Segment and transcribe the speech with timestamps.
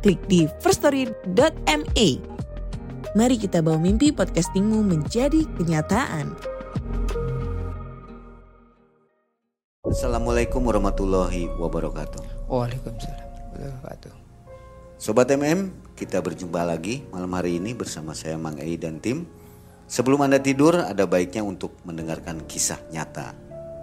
[0.00, 2.08] klik di firststory.me.
[3.12, 6.32] Mari kita bawa mimpi podcastingmu menjadi kenyataan.
[9.84, 12.48] Assalamualaikum warahmatullahi wabarakatuh.
[12.48, 14.12] Waalaikumsalam warahmatullahi wabarakatuh.
[15.00, 19.26] Sobat MM, kita berjumpa lagi malam hari ini bersama saya Mang Ei dan tim.
[19.90, 23.34] Sebelum Anda tidur, ada baiknya untuk mendengarkan kisah nyata.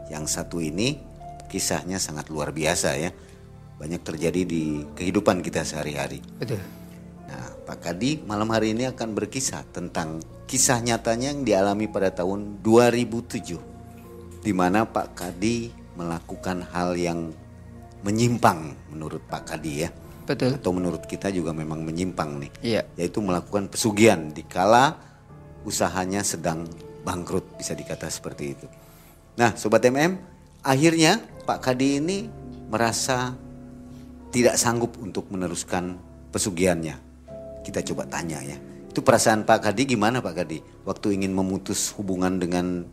[0.08, 1.04] Yang satu ini
[1.52, 3.12] kisahnya sangat luar biasa ya.
[3.78, 6.22] Banyak terjadi di kehidupan kita sehari-hari.
[6.42, 6.58] Betul.
[7.30, 12.64] Nah, Pak Kadi malam hari ini akan berkisah tentang kisah nyatanya yang dialami pada tahun
[12.66, 14.42] 2007.
[14.42, 17.30] Di mana Pak Kadi melakukan hal yang
[18.02, 19.90] menyimpang menurut Pak Kadi ya.
[20.28, 20.58] Betul.
[20.58, 22.52] Atau menurut kita juga memang menyimpang nih.
[22.64, 22.82] Iya.
[22.98, 24.98] Yaitu melakukan pesugihan di kala
[25.68, 26.68] usahanya sedang
[27.04, 28.68] bangkrut bisa dikata seperti itu.
[29.40, 30.20] Nah, sobat MM,
[30.64, 32.28] akhirnya Pak Kadi ini
[32.68, 33.36] merasa
[34.38, 35.98] tidak sanggup untuk meneruskan
[36.30, 36.96] pesugihannya.
[37.66, 38.58] Kita coba tanya ya.
[38.88, 42.86] Itu perasaan Pak Kadi gimana Pak Kadi waktu ingin memutus hubungan dengan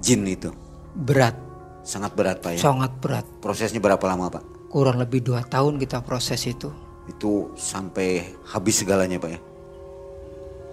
[0.00, 0.50] jin itu?
[0.96, 1.36] Berat,
[1.84, 2.60] Sangat berat Pak ya.
[2.60, 3.24] sangat berat.
[3.40, 4.44] Prosesnya berapa lama Pak?
[4.68, 6.68] Kurang lebih dua tahun kita proses itu.
[7.08, 9.40] Itu sampai habis segalanya Pak ya.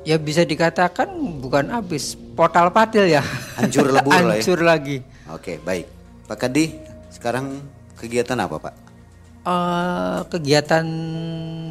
[0.07, 1.11] Ya bisa dikatakan
[1.43, 3.23] bukan habis, portal padel ya.
[3.59, 4.39] Hancur lebur lah ya.
[4.39, 5.03] Hancur lagi.
[5.31, 5.85] Oke baik.
[6.27, 6.75] Pak Kadi
[7.11, 7.59] sekarang
[7.95, 8.86] kegiatan apa Pak?
[9.47, 10.83] Eh, kegiatan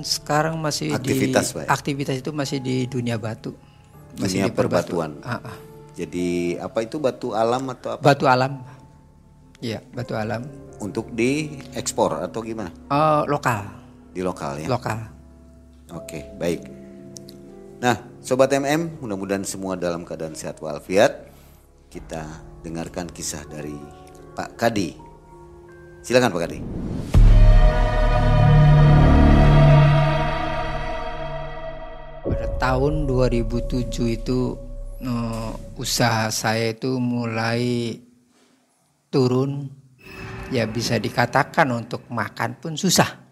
[0.00, 1.68] sekarang masih Aktivitas, di Pak ya?
[1.68, 3.52] aktivitas itu masih di dunia batu.
[4.16, 5.20] Masih Dunia di perbatu- perbatuan.
[5.92, 8.00] Jadi apa itu batu alam atau apa?
[8.00, 8.64] Batu alam.
[9.60, 10.48] Iya, batu alam.
[10.80, 12.72] Untuk diekspor atau gimana?
[12.72, 13.68] Eh, lokal,
[14.08, 14.68] Di lokal ya.
[14.72, 14.96] lokal.
[15.92, 16.64] Oke, baik.
[17.76, 21.28] Nah, sobat MM, mudah-mudahan semua dalam keadaan sehat walafiat.
[21.92, 22.24] Kita
[22.64, 23.76] dengarkan kisah dari
[24.32, 25.05] Pak Kadi.
[26.06, 26.58] Silakan Pak Kadi.
[32.22, 34.54] Pada tahun 2007 itu
[35.02, 37.98] eh, usaha saya itu mulai
[39.10, 39.66] turun
[40.54, 43.26] ya bisa dikatakan untuk makan pun susah.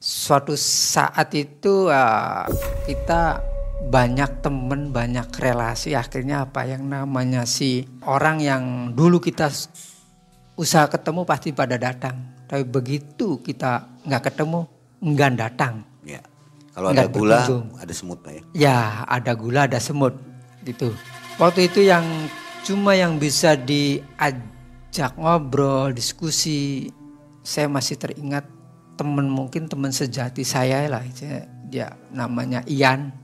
[0.00, 2.48] Suatu saat itu eh,
[2.88, 3.44] kita
[3.92, 9.52] banyak temen, banyak relasi akhirnya apa yang namanya si orang yang dulu kita
[10.58, 12.18] usaha ketemu pasti pada datang.
[12.50, 14.66] Tapi begitu kita nggak ketemu,
[14.98, 15.86] enggan datang.
[16.02, 16.20] Ya.
[16.74, 17.66] Kalau ada gula, berkunjung.
[17.78, 18.42] ada semut Pak ya.
[18.54, 20.14] Ya, ada gula, ada semut
[20.66, 20.90] gitu.
[21.38, 22.04] Waktu itu yang
[22.66, 26.90] cuma yang bisa diajak ngobrol, diskusi.
[27.46, 28.44] Saya masih teringat
[28.98, 31.00] temen mungkin teman sejati saya lah,
[31.70, 33.14] dia namanya Ian.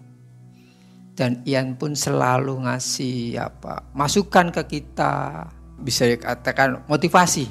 [1.14, 5.46] Dan Ian pun selalu ngasih apa masukan ke kita,
[5.80, 7.46] bisa dikatakan motivasi.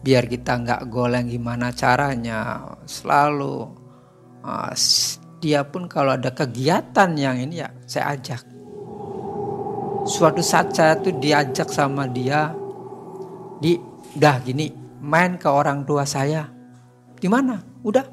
[0.00, 3.68] Biar kita nggak goleng gimana caranya selalu
[4.72, 8.42] s- dia pun kalau ada kegiatan yang ini ya saya ajak.
[10.08, 12.52] Suatu saat saya tuh diajak sama dia
[13.60, 13.76] di
[14.16, 14.72] udah gini
[15.04, 16.48] main ke orang tua saya.
[17.20, 17.60] Di mana?
[17.84, 18.04] Udah.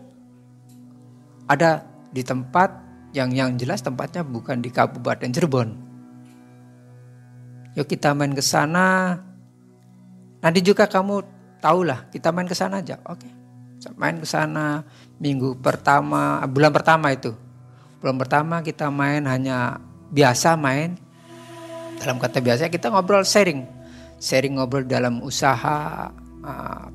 [1.47, 1.79] Ada
[2.11, 2.69] di tempat
[3.15, 5.86] yang yang jelas tempatnya bukan di Kabupaten Cirebon
[7.77, 9.21] yuk kita main ke sana
[10.41, 11.25] Nanti juga kamu
[11.59, 13.01] tahulah kita main ke sana aja.
[13.09, 13.29] Oke.
[13.97, 14.83] Main ke sana
[15.17, 17.33] minggu pertama, bulan pertama itu.
[18.01, 19.81] Bulan pertama kita main hanya
[20.13, 20.97] biasa main.
[21.97, 23.65] Dalam kata biasa kita ngobrol sharing.
[24.21, 26.09] Sharing ngobrol dalam usaha
[26.45, 26.85] ah,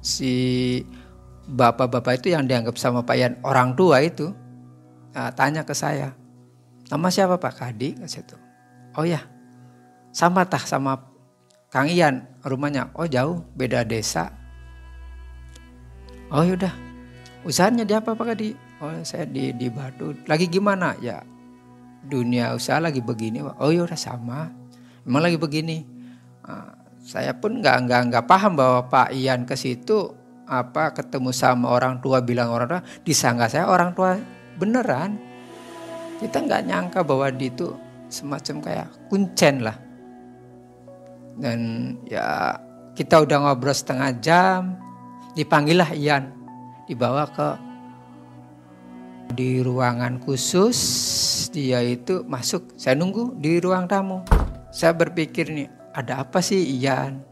[0.00, 0.32] si
[1.44, 4.32] bapak-bapak itu yang dianggap sama Pak Yan orang tua itu
[5.12, 6.16] ah, tanya ke saya.
[6.88, 8.00] Nama siapa Pak Kadi?
[8.00, 8.36] Itu.
[8.94, 9.20] Oh ya,
[10.14, 11.10] sama tah sama
[11.74, 12.94] Kang Ian rumahnya.
[12.94, 14.30] Oh jauh beda desa.
[16.30, 16.70] Oh yaudah.
[17.42, 20.14] Usahanya di apa Pak Kadi oh saya di di Batu.
[20.30, 20.94] Lagi gimana?
[21.02, 21.26] Ya
[22.06, 24.54] dunia usaha lagi begini oh yaudah sama.
[25.02, 25.82] Emang lagi begini.
[26.46, 30.14] Ah, saya pun nggak nggak nggak paham bahwa Pak Ian ke situ
[30.46, 34.14] apa ketemu sama orang tua bilang orang tua disangka saya orang tua
[34.62, 35.18] beneran.
[36.22, 37.74] Kita nggak nyangka bahwa di itu
[38.06, 39.83] semacam kayak kuncen lah
[41.38, 41.58] dan
[42.06, 42.58] ya
[42.94, 44.60] kita udah ngobrol setengah jam
[45.34, 46.30] dipanggillah Ian.
[46.84, 47.50] Dibawa ke
[49.34, 50.78] di ruangan khusus
[51.50, 52.76] dia itu masuk.
[52.78, 54.22] Saya nunggu di ruang tamu.
[54.70, 57.22] Saya berpikir nih ada apa sih Ian?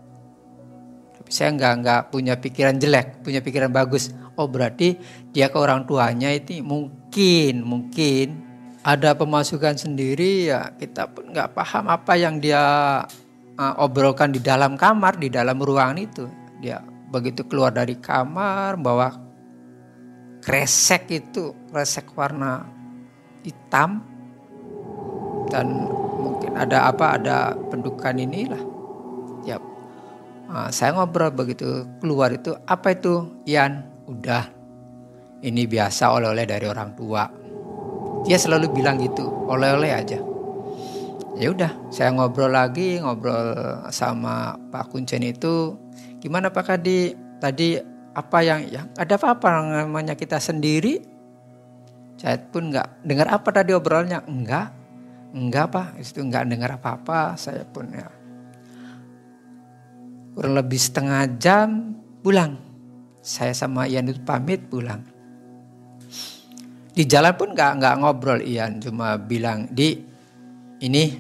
[1.15, 4.11] Tapi saya nggak nggak punya pikiran jelek punya pikiran bagus.
[4.35, 4.99] Oh berarti
[5.31, 8.41] dia ke orang tuanya itu mungkin mungkin
[8.83, 10.51] ada pemasukan sendiri.
[10.51, 12.65] Ya kita pun nggak paham apa yang dia
[13.63, 16.27] uh, obrolkan di dalam kamar di dalam ruangan itu.
[16.59, 16.83] Dia
[17.13, 19.15] begitu keluar dari kamar bawa
[20.43, 22.67] kresek itu kresek warna
[23.47, 24.03] hitam.
[25.47, 25.87] Dan
[26.19, 28.63] mungkin ada apa ada pendukan inilah.
[29.47, 29.63] Ya
[30.51, 33.87] uh, saya ngobrol begitu keluar itu apa itu Ian?
[34.11, 34.51] Udah.
[35.43, 37.27] Ini biasa oleh-oleh dari orang tua.
[38.23, 40.32] Dia selalu bilang gitu oleh-oleh aja
[41.37, 43.57] ya udah saya ngobrol lagi ngobrol
[43.89, 45.77] sama Pak Kuncen itu
[46.21, 47.01] gimana Pak Kadi?
[47.43, 47.75] Tadi
[48.13, 51.01] apa yang yang ada apa-apa namanya kita sendiri.
[52.21, 54.23] Saya pun nggak dengar apa tadi obrolnya?
[54.29, 54.71] Enggak
[55.35, 55.89] enggak pak.
[55.99, 58.07] Itu nggak dengar apa-apa saya pun ya
[60.33, 62.57] kurang lebih setengah jam pulang.
[63.23, 65.03] Saya sama Ian itu pamit pulang.
[66.93, 70.12] Di jalan pun nggak nggak ngobrol Ian cuma bilang di
[70.83, 71.15] ini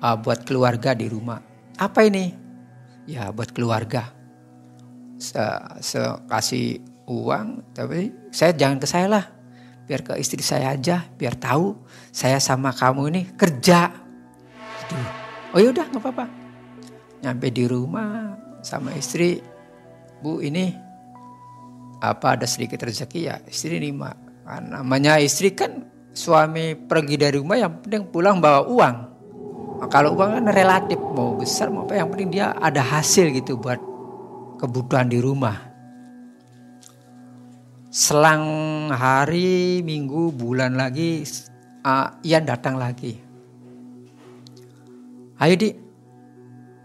[0.00, 1.38] uh, buat keluarga di rumah.
[1.76, 2.32] Apa ini?
[3.04, 4.12] Ya buat keluarga.
[5.20, 5.36] Se,
[5.84, 6.00] se
[6.32, 9.24] kasih uang tapi saya jangan ke saya lah.
[9.84, 11.76] Biar ke istri saya aja biar tahu
[12.08, 13.92] saya sama kamu ini kerja.
[14.80, 14.96] Gitu.
[15.54, 16.26] oh yaudah nggak apa-apa.
[17.20, 18.34] Nyampe di rumah
[18.64, 19.42] sama istri.
[20.20, 20.68] Bu ini
[22.00, 23.36] apa ada sedikit rezeki ya?
[23.44, 24.12] Istri nima
[24.44, 28.96] kan namanya istri kan suami pergi dari rumah yang penting pulang bawa uang
[29.78, 33.56] nah, kalau uang kan relatif mau besar mau apa yang penting dia ada hasil gitu
[33.56, 33.90] buat
[34.60, 35.56] kebutuhan di rumah.
[37.88, 38.44] Selang
[38.92, 41.24] hari, minggu, bulan lagi,
[41.82, 43.16] uh, Ian datang lagi.
[45.40, 45.72] Ayo di,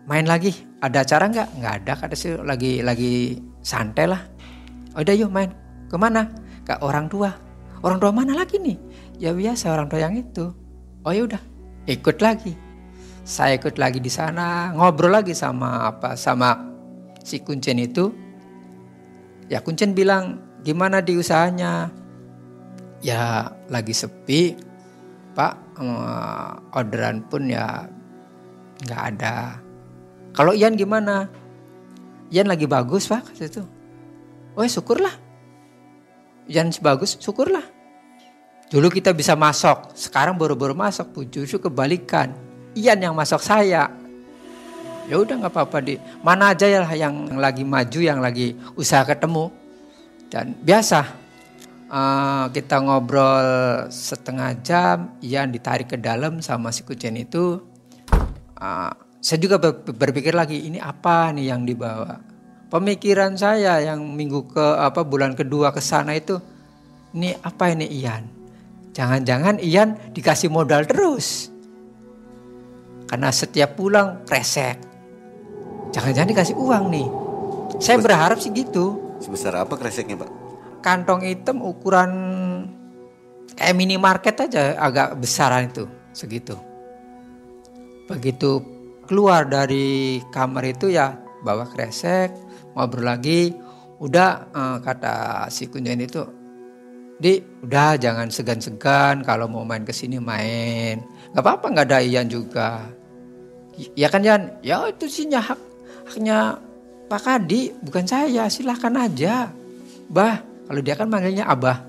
[0.08, 0.56] main lagi.
[0.80, 1.50] Ada acara nggak?
[1.60, 1.94] Nggak ada.
[2.00, 4.22] Kata sih lagi lagi santai lah.
[4.96, 5.52] Udah yuk main.
[5.92, 6.32] Ke mana?
[6.64, 7.36] Ke orang tua.
[7.84, 8.78] Orang tua mana lagi nih?
[9.16, 10.52] Ya biasa orang tua yang itu.
[11.08, 11.42] Oh ya udah,
[11.88, 12.58] ikut lagi.
[13.26, 16.62] Saya ikut lagi di sana, ngobrol lagi sama apa sama
[17.24, 18.12] si Kuncen itu.
[19.50, 21.90] Ya Kuncen bilang gimana di usahanya?
[23.02, 24.58] Ya lagi sepi.
[25.36, 25.78] Pak
[26.72, 27.88] orderan pun ya
[28.88, 29.60] nggak ada.
[30.36, 31.28] Kalau Ian gimana?
[32.32, 33.64] Ian lagi bagus pak kata itu.
[34.56, 35.16] Oh ya syukurlah.
[36.48, 37.75] Ian bagus syukurlah
[38.76, 42.36] dulu kita bisa masuk sekarang baru-baru masuk justru kebalikan.
[42.76, 43.88] Ian yang masuk saya.
[45.08, 49.48] Ya udah nggak apa-apa di mana aja ya yang lagi maju yang lagi usaha ketemu.
[50.28, 51.08] Dan biasa
[51.88, 53.48] uh, kita ngobrol
[53.88, 57.64] setengah jam yang ditarik ke dalam sama si kucing itu.
[58.60, 58.92] Uh,
[59.24, 62.20] saya juga berpikir lagi ini apa nih yang dibawa?
[62.68, 66.44] Pemikiran saya yang minggu ke apa bulan kedua ke sana itu
[67.16, 68.36] ini apa ini Ian
[68.96, 71.52] jangan-jangan Ian dikasih modal terus
[73.06, 74.96] karena setiap pulang kresek
[75.96, 77.08] Jangan-jangan dikasih uang nih.
[77.80, 79.16] Saya berharap sih gitu.
[79.24, 80.28] Sebesar apa kreseknya pak?
[80.84, 82.12] Kantong hitam ukuran
[83.56, 86.60] kayak minimarket aja agak besaran itu segitu.
[88.12, 88.60] Begitu
[89.08, 91.16] keluar dari kamar itu ya
[91.48, 92.36] bawa kresek,
[92.76, 93.56] ngobrol lagi.
[93.96, 96.22] Udah uh, kata si kunjungan itu,
[97.16, 101.00] di udah jangan segan-segan kalau mau main ke sini main.
[101.32, 102.92] Gak apa-apa nggak ada Ian juga.
[103.96, 105.60] Ya kan Jan, ya itu sih hak
[106.08, 106.60] haknya
[107.12, 108.48] Pak Kadi, bukan saya.
[108.48, 109.52] Silahkan aja.
[110.08, 111.84] Bah, kalau dia kan manggilnya Abah.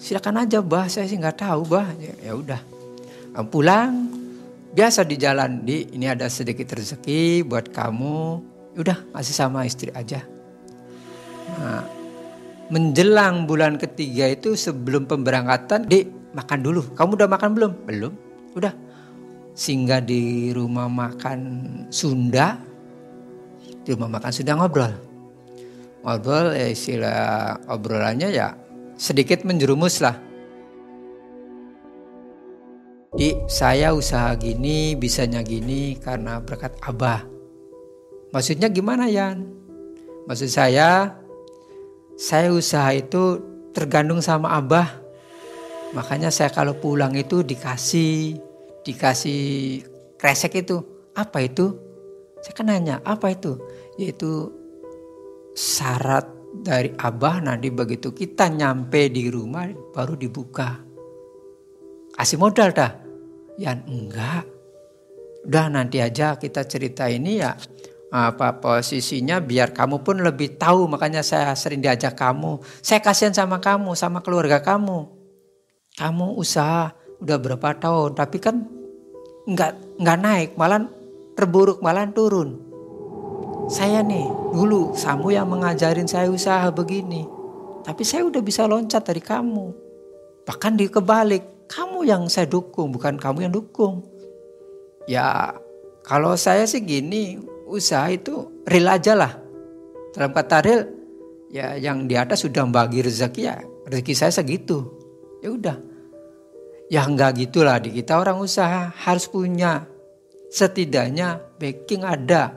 [0.00, 1.88] Silahkan aja bah, saya sih nggak tahu bah.
[2.00, 2.60] Ya, ya udah.
[3.52, 4.08] Pulang,
[4.72, 8.20] biasa di jalan di ini ada sedikit rezeki buat kamu.
[8.80, 10.24] Udah masih sama istri aja.
[11.60, 11.84] Nah,
[12.68, 16.82] menjelang bulan ketiga itu sebelum pemberangkatan di makan dulu.
[16.94, 17.72] Kamu udah makan belum?
[17.86, 18.12] Belum.
[18.58, 18.74] Udah.
[19.56, 21.40] Singgah di rumah makan
[21.88, 22.60] Sunda
[23.86, 24.92] di rumah makan sudah ngobrol.
[26.02, 28.58] Ngobrol ya istilah obrolannya ya
[28.98, 30.18] sedikit menjerumus lah.
[33.16, 37.24] Di saya usaha gini bisanya gini karena berkat abah.
[38.34, 39.46] Maksudnya gimana Yan?
[40.28, 41.14] Maksud saya
[42.16, 43.44] saya usaha itu
[43.76, 44.88] tergantung sama abah.
[45.92, 48.40] Makanya saya kalau pulang itu dikasih
[48.82, 49.84] dikasih
[50.16, 50.80] kresek itu.
[51.12, 51.76] Apa itu?
[52.40, 53.60] Saya kan nanya, apa itu?
[54.00, 54.52] Yaitu
[55.56, 60.80] syarat dari abah nanti begitu kita nyampe di rumah baru dibuka.
[62.16, 62.92] Kasih modal dah.
[63.60, 64.44] Ya enggak.
[65.44, 67.56] Udah nanti aja kita cerita ini ya
[68.16, 72.64] apa posisinya biar kamu pun lebih tahu makanya saya sering diajak kamu.
[72.80, 75.12] Saya kasihan sama kamu, sama keluarga kamu.
[76.00, 78.64] Kamu usaha udah berapa tahun tapi kan
[79.48, 80.84] nggak nggak naik malah
[81.32, 82.66] terburuk malah turun
[83.66, 87.26] saya nih dulu kamu yang mengajarin saya usaha begini.
[87.82, 89.74] Tapi saya udah bisa loncat dari kamu.
[90.46, 94.06] Bahkan di kebalik, kamu yang saya dukung, bukan kamu yang dukung.
[95.10, 95.54] Ya
[96.06, 99.32] kalau saya sih gini, usaha itu real aja lah.
[100.14, 100.82] Dalam kata real,
[101.50, 103.58] ya yang di atas sudah bagi rezeki ya,
[103.90, 104.86] rezeki saya segitu.
[105.42, 105.76] Ya udah.
[106.86, 109.90] Ya enggak gitulah di kita orang usaha harus punya
[110.54, 112.54] setidaknya backing ada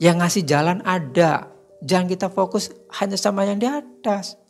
[0.00, 1.52] yang ngasih jalan ada.
[1.84, 4.40] Jangan kita fokus hanya sama yang di atas.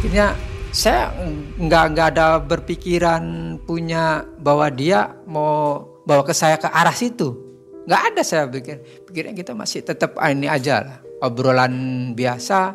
[0.00, 0.32] Akhirnya
[0.72, 1.12] saya
[1.60, 3.22] nggak nggak ada berpikiran
[3.68, 7.38] punya bahwa dia mau bawa ke saya ke arah situ.
[7.86, 9.06] Nggak ada saya pikir.
[9.06, 10.98] Pikirnya kita masih tetap ah, ini aja lah.
[11.22, 11.70] Obrolan
[12.18, 12.74] biasa.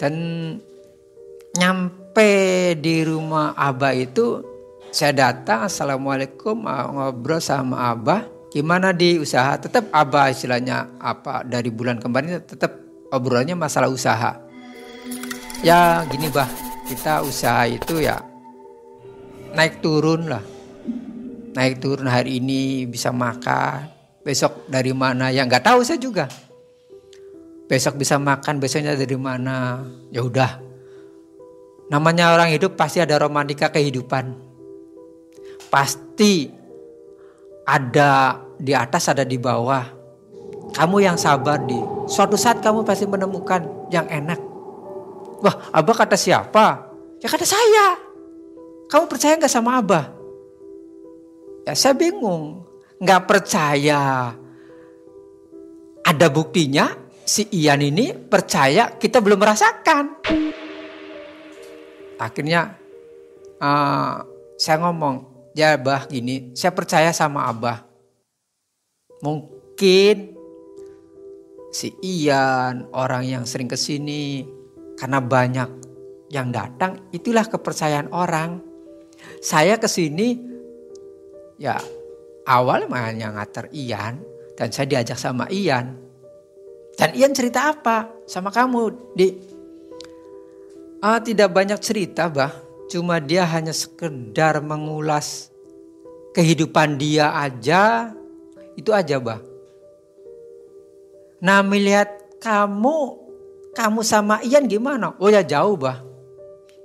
[0.00, 0.14] Dan
[1.60, 4.44] nyampe di rumah Abah itu
[4.92, 12.00] saya datang Assalamualaikum ngobrol sama Abah Gimana di usaha tetap apa istilahnya apa dari bulan
[12.00, 12.72] kemarin tetap
[13.12, 14.32] obrolannya masalah usaha.
[15.60, 16.48] Ya gini bah
[16.88, 18.16] kita usaha itu ya
[19.52, 20.40] naik turun lah.
[21.56, 23.88] Naik turun hari ini bisa makan,
[24.20, 26.28] besok dari mana ya nggak tahu saya juga.
[27.66, 29.80] Besok bisa makan, besoknya dari mana?
[30.12, 30.60] Ya udah.
[31.88, 34.36] Namanya orang hidup pasti ada romantika kehidupan.
[35.72, 36.52] Pasti
[37.66, 39.82] ada di atas ada di bawah.
[40.76, 41.78] Kamu yang sabar di.
[42.06, 44.38] Suatu saat kamu pasti menemukan yang enak.
[45.42, 46.86] Wah, Abah kata siapa?
[47.18, 47.98] Ya kata saya.
[48.86, 50.15] Kamu percaya nggak sama Abah?
[51.66, 52.62] Ya saya bingung.
[53.02, 54.32] Nggak percaya.
[56.06, 56.94] Ada buktinya
[57.26, 60.04] si Ian ini percaya kita belum merasakan.
[62.22, 62.78] Akhirnya
[63.58, 64.22] uh,
[64.54, 67.82] saya ngomong, ya Abah gini, saya percaya sama Abah.
[69.20, 70.38] Mungkin
[71.74, 74.46] si Ian, orang yang sering ke sini,
[74.94, 75.68] karena banyak
[76.30, 78.62] yang datang, itulah kepercayaan orang.
[79.42, 80.55] Saya ke sini,
[81.56, 81.80] ya
[82.48, 84.22] awal hanya ngater Ian,
[84.54, 85.98] dan saya diajak sama Ian.
[86.96, 89.28] Dan Ian cerita apa sama kamu, di
[91.04, 92.50] Ah, tidak banyak cerita, bah.
[92.88, 95.52] Cuma dia hanya sekedar mengulas
[96.32, 98.12] kehidupan dia aja
[98.76, 99.40] itu aja bah.
[101.40, 102.96] Nah melihat kamu,
[103.72, 105.16] kamu sama Ian gimana?
[105.16, 106.04] Oh ya jauh bah.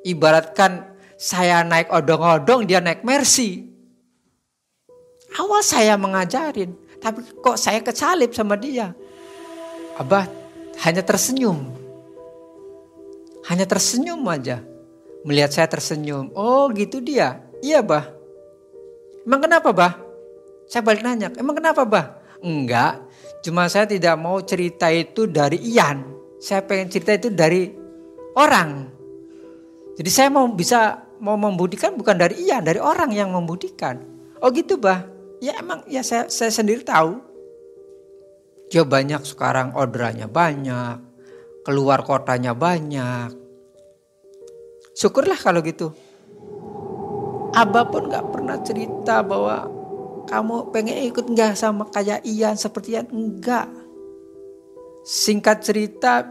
[0.02, 3.70] Ibaratkan saya naik odong-odong, dia naik mercy.
[5.32, 8.92] Awal saya mengajarin, tapi kok saya kecalip sama dia.
[9.96, 10.28] Abah
[10.84, 11.72] hanya tersenyum.
[13.48, 14.60] Hanya tersenyum aja.
[15.24, 16.34] Melihat saya tersenyum.
[16.36, 17.42] Oh gitu dia.
[17.62, 18.10] Iya bah.
[19.22, 19.94] Emang kenapa bah?
[20.66, 22.06] Saya balik nanya, emang kenapa bah?
[22.42, 23.06] Enggak,
[23.46, 26.02] cuma saya tidak mau cerita itu dari Ian.
[26.42, 27.70] Saya pengen cerita itu dari
[28.34, 28.90] orang.
[29.94, 34.02] Jadi saya mau bisa mau membudikan bukan dari Ian, dari orang yang membudikan.
[34.42, 35.06] Oh gitu bah?
[35.42, 37.18] Ya emang ya saya, saya sendiri tahu.
[38.70, 41.02] Ya banyak sekarang orderannya banyak,
[41.66, 43.34] keluar kotanya banyak.
[44.94, 45.98] Syukurlah kalau gitu.
[47.58, 49.68] Abah pun gak pernah cerita bahwa
[50.30, 53.10] kamu pengen ikut nggak sama kayak Ian seperti Ian?
[53.12, 53.68] Enggak.
[55.04, 56.24] Singkat cerita,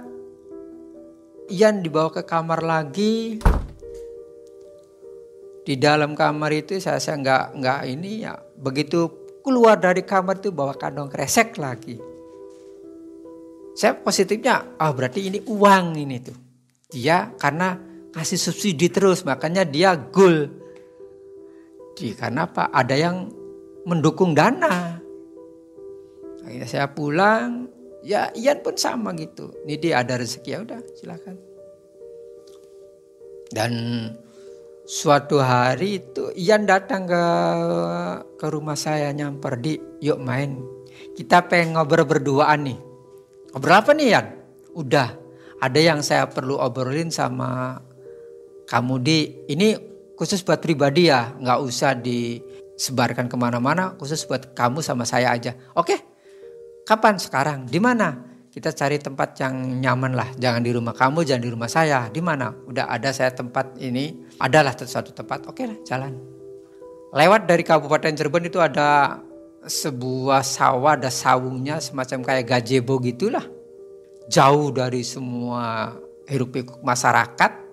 [1.50, 3.42] Ian dibawa ke kamar lagi.
[5.66, 9.08] Di dalam kamar itu saya saya nggak nggak ini ya begitu
[9.40, 11.96] keluar dari kamar itu bawa kantong kresek lagi.
[13.72, 16.36] Saya positifnya, ah oh, berarti ini uang ini tuh.
[16.92, 17.78] Dia karena
[18.12, 20.50] kasih subsidi terus makanya dia goal.
[21.96, 22.68] Di karena apa?
[22.68, 23.16] Ada yang
[23.88, 25.00] mendukung dana.
[26.44, 27.70] Akhirnya saya pulang,
[28.04, 29.54] ya Ian pun sama gitu.
[29.64, 31.36] Ini dia ada rezeki ya udah silakan.
[33.50, 33.72] Dan
[34.90, 37.24] suatu hari itu Ian datang ke
[38.34, 40.58] ke rumah saya nyamper di yuk main.
[41.14, 42.78] Kita pengen ngobrol berduaan nih.
[43.54, 44.26] Ngobrol apa nih Ian?
[44.74, 45.14] Udah
[45.62, 47.78] ada yang saya perlu obrolin sama
[48.66, 49.78] kamu di ini
[50.18, 52.42] khusus buat pribadi ya nggak usah di
[52.74, 55.54] sebarkan ke mana-mana khusus buat kamu sama saya aja.
[55.78, 56.02] Oke,
[56.82, 57.14] kapan?
[57.22, 57.70] Sekarang.
[57.70, 58.29] Di mana?
[58.60, 60.28] Kita cari tempat yang nyaman lah.
[60.36, 62.12] Jangan di rumah kamu, jangan di rumah saya.
[62.12, 62.52] Di mana?
[62.68, 65.48] Udah ada saya tempat ini, adalah suatu tempat.
[65.48, 66.12] Oke lah, jalan.
[67.16, 69.16] Lewat dari Kabupaten Cirebon itu ada
[69.64, 73.48] sebuah sawah, ada sawungnya semacam kayak gazebo gitulah.
[74.28, 75.96] Jauh dari semua
[76.28, 77.72] hiruk pikuk masyarakat.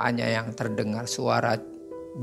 [0.00, 1.60] Hanya yang terdengar suara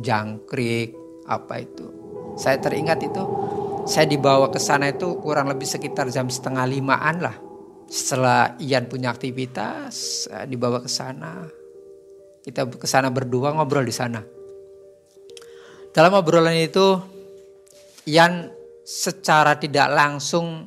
[0.02, 0.98] jangkrik,
[1.30, 1.94] apa itu.
[2.42, 3.22] Saya teringat itu,
[3.86, 7.53] saya dibawa ke sana itu kurang lebih sekitar jam setengah limaan lah
[7.94, 11.46] setelah Ian punya aktivitas dibawa ke sana.
[12.42, 14.18] Kita ke sana berdua ngobrol di sana.
[15.94, 16.98] Dalam obrolan itu
[18.10, 18.50] Ian
[18.82, 20.66] secara tidak langsung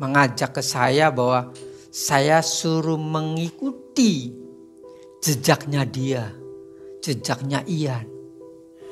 [0.00, 1.52] mengajak ke saya bahwa
[1.92, 4.32] saya suruh mengikuti
[5.20, 6.24] jejaknya dia
[7.04, 8.08] jejaknya Ian.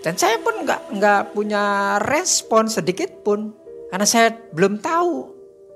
[0.05, 3.57] Dan saya pun nggak nggak punya respon sedikit pun
[3.89, 5.13] karena saya belum tahu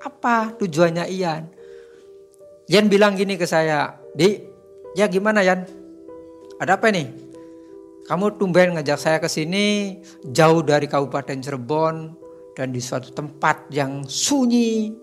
[0.05, 1.62] apa tujuannya Ian
[2.71, 4.39] Yan bilang gini ke saya, Di,
[4.95, 5.67] ya gimana Yan?
[6.63, 7.11] Ada apa nih?
[8.07, 9.99] Kamu tumben ngajak saya ke sini
[10.31, 12.15] jauh dari Kabupaten Cirebon
[12.55, 14.95] dan di suatu tempat yang sunyi,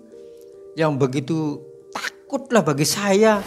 [0.72, 1.60] yang begitu
[1.92, 3.44] takutlah bagi saya.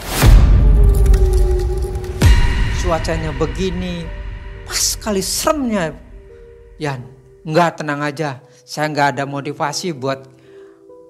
[2.85, 4.05] Cuacanya begini,
[4.69, 5.89] pas kali seremnya.
[6.77, 7.01] Yan,
[7.49, 8.45] nggak tenang aja.
[8.61, 10.32] Saya nggak ada motivasi buat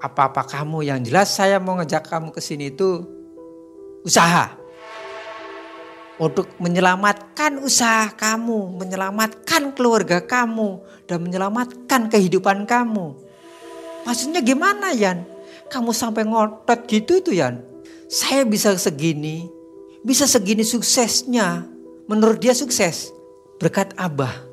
[0.03, 3.07] apa-apa kamu yang jelas saya mau ngejak kamu ke sini itu
[4.03, 4.60] usaha
[6.22, 13.17] untuk menyelamatkan usaha kamu, menyelamatkan keluarga kamu dan menyelamatkan kehidupan kamu.
[14.05, 15.25] Maksudnya gimana Yan?
[15.72, 17.63] Kamu sampai ngotot gitu tuh Yan.
[18.12, 19.50] Saya bisa segini,
[20.05, 21.65] bisa segini suksesnya.
[22.05, 23.10] Menurut dia sukses
[23.57, 24.43] berkat Abah.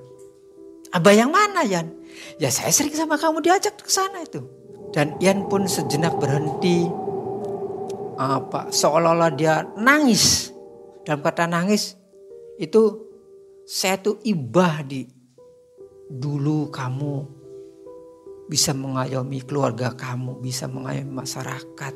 [0.94, 1.92] Abah yang mana Yan?
[2.40, 4.59] Ya saya sering sama kamu diajak ke sana itu.
[4.90, 6.86] Dan Ian pun sejenak berhenti.
[8.20, 10.52] Apa seolah-olah dia nangis.
[11.06, 11.96] Dalam kata nangis
[12.60, 13.08] itu
[13.64, 15.08] saya tuh ibah di
[16.10, 17.40] dulu kamu
[18.50, 21.94] bisa mengayomi keluarga kamu, bisa mengayomi masyarakat.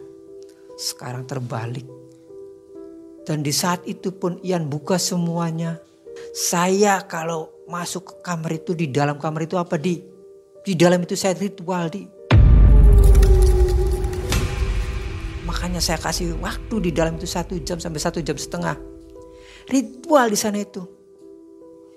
[0.78, 1.84] Sekarang terbalik.
[3.26, 5.82] Dan di saat itu pun Ian buka semuanya.
[6.30, 9.98] Saya kalau masuk ke kamar itu di dalam kamar itu apa di?
[10.62, 12.13] Di dalam itu saya ritual di.
[15.54, 18.74] Makanya saya kasih waktu di dalam itu satu jam sampai satu jam setengah.
[19.70, 20.82] Ritual di sana itu.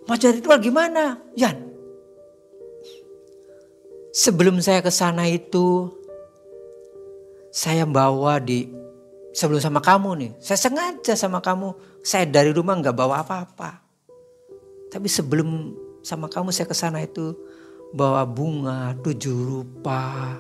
[0.06, 1.18] Macam ritual gimana?
[1.34, 1.58] Yan.
[4.14, 5.90] Sebelum saya ke sana itu,
[7.50, 8.70] saya bawa di
[9.34, 10.32] sebelum sama kamu nih.
[10.38, 11.74] Saya sengaja sama kamu.
[12.06, 13.82] Saya dari rumah nggak bawa apa-apa.
[14.94, 15.74] Tapi sebelum
[16.06, 17.34] sama kamu saya ke sana itu
[17.90, 20.38] bawa bunga tujuh rupa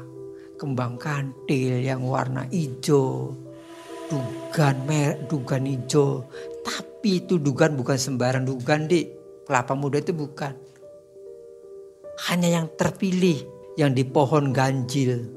[0.57, 3.31] kembang kantil yang warna hijau,
[4.09, 6.25] dugan mer, dugan hijau.
[6.65, 9.05] Tapi itu dugan bukan sembarang dugan di
[9.45, 10.51] kelapa muda itu bukan.
[12.27, 13.45] Hanya yang terpilih
[13.77, 15.29] yang di pohon ganjil.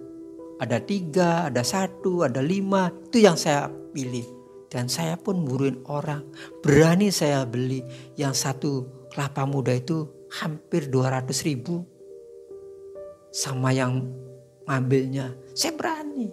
[0.61, 2.89] Ada tiga, ada satu, ada lima.
[3.09, 4.25] Itu yang saya pilih.
[4.73, 6.25] Dan saya pun buruin orang.
[6.65, 7.85] Berani saya beli
[8.17, 10.09] yang satu kelapa muda itu
[10.41, 11.85] hampir 200 ribu.
[13.31, 14.09] Sama yang
[14.71, 15.35] ngambilnya.
[15.53, 16.31] Saya berani.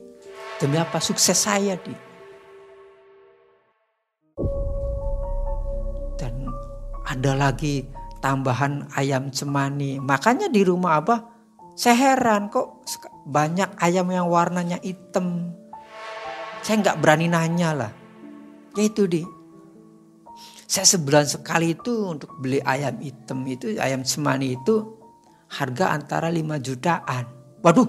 [0.61, 1.01] Demi apa?
[1.01, 1.93] Sukses saya di.
[6.21, 6.45] Dan
[7.09, 7.89] ada lagi
[8.21, 9.97] tambahan ayam cemani.
[9.97, 11.15] Makanya di rumah apa?
[11.77, 12.85] Saya heran kok
[13.25, 15.53] banyak ayam yang warnanya hitam.
[16.61, 17.91] Saya nggak berani nanya lah.
[18.73, 19.21] Ya itu di.
[20.67, 24.99] Saya sebulan sekali itu untuk beli ayam hitam itu, ayam cemani itu
[25.47, 27.23] harga antara 5 jutaan.
[27.63, 27.87] Waduh,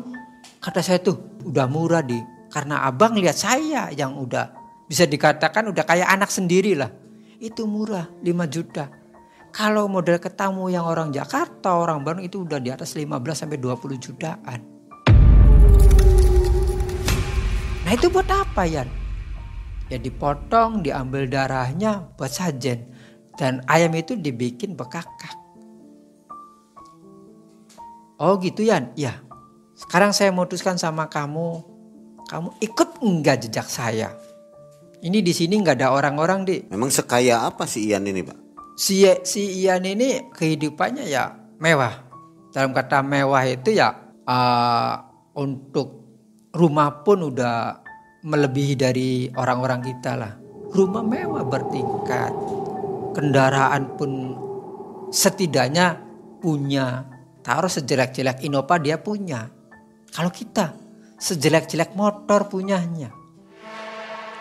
[0.58, 2.18] Kata saya tuh udah murah di
[2.50, 4.50] karena abang lihat saya yang udah
[4.90, 6.90] bisa dikatakan udah kayak anak sendiri lah.
[7.38, 8.90] Itu murah 5 juta.
[9.54, 13.06] Kalau model ketemu yang orang Jakarta, orang Bandung itu udah di atas 15
[13.38, 14.60] sampai 20 jutaan.
[17.86, 18.82] Nah itu buat apa ya?
[19.88, 22.90] Ya dipotong, diambil darahnya buat sajen.
[23.38, 25.38] Dan ayam itu dibikin bekakak.
[28.18, 28.82] Oh gitu ya?
[28.98, 29.27] Ya
[29.78, 31.62] sekarang saya memutuskan sama kamu,
[32.26, 34.10] kamu ikut enggak jejak saya?
[34.98, 36.56] Ini di sini nggak ada orang-orang di.
[36.66, 38.34] Memang sekaya apa si Ian ini pak?
[38.74, 41.30] Si si Ian ini kehidupannya ya
[41.62, 41.94] mewah.
[42.50, 43.94] Dalam kata mewah itu ya
[44.26, 44.94] uh,
[45.38, 45.94] untuk
[46.50, 47.78] rumah pun udah
[48.26, 50.34] melebihi dari orang-orang kita lah.
[50.74, 52.34] Rumah mewah bertingkat,
[53.14, 54.34] kendaraan pun
[55.14, 56.02] setidaknya
[56.42, 57.06] punya.
[57.46, 59.57] Taruh sejelek-jelek Innova dia punya.
[60.12, 60.74] Kalau kita
[61.18, 63.10] sejelek-jelek motor punyanya.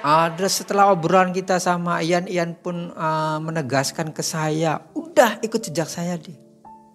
[0.05, 5.89] Ada setelah obrolan kita sama Ian, Ian pun uh, menegaskan ke saya, udah ikut jejak
[5.89, 6.37] saya deh.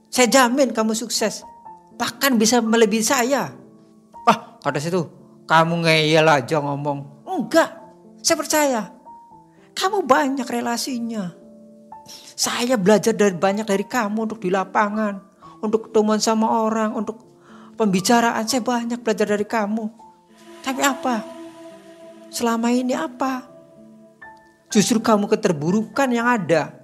[0.09, 1.43] Saya jamin kamu sukses.
[1.99, 3.53] Bahkan bisa melebihi saya.
[4.25, 5.03] Wah, kata situ,
[5.45, 7.27] kamu ngeyel aja ngomong.
[7.27, 7.75] Enggak,
[8.23, 8.83] saya percaya.
[9.75, 11.33] Kamu banyak relasinya.
[12.39, 15.21] Saya belajar dari banyak dari kamu untuk di lapangan,
[15.61, 17.32] untuk ketemuan sama orang, untuk
[17.83, 18.47] pembicaraan.
[18.47, 19.85] Saya banyak belajar dari kamu.
[20.63, 21.15] Tapi apa?
[22.31, 23.51] Selama ini apa?
[24.71, 26.79] Justru kamu keterburukan yang ada.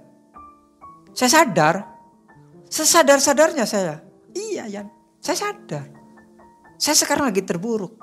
[1.15, 1.87] Saya sadar.
[2.69, 4.03] Sesadar-sadarnya saya.
[4.35, 4.87] Iya, Yan.
[5.23, 5.87] Saya sadar.
[6.75, 7.97] Saya sekarang lagi terburuk.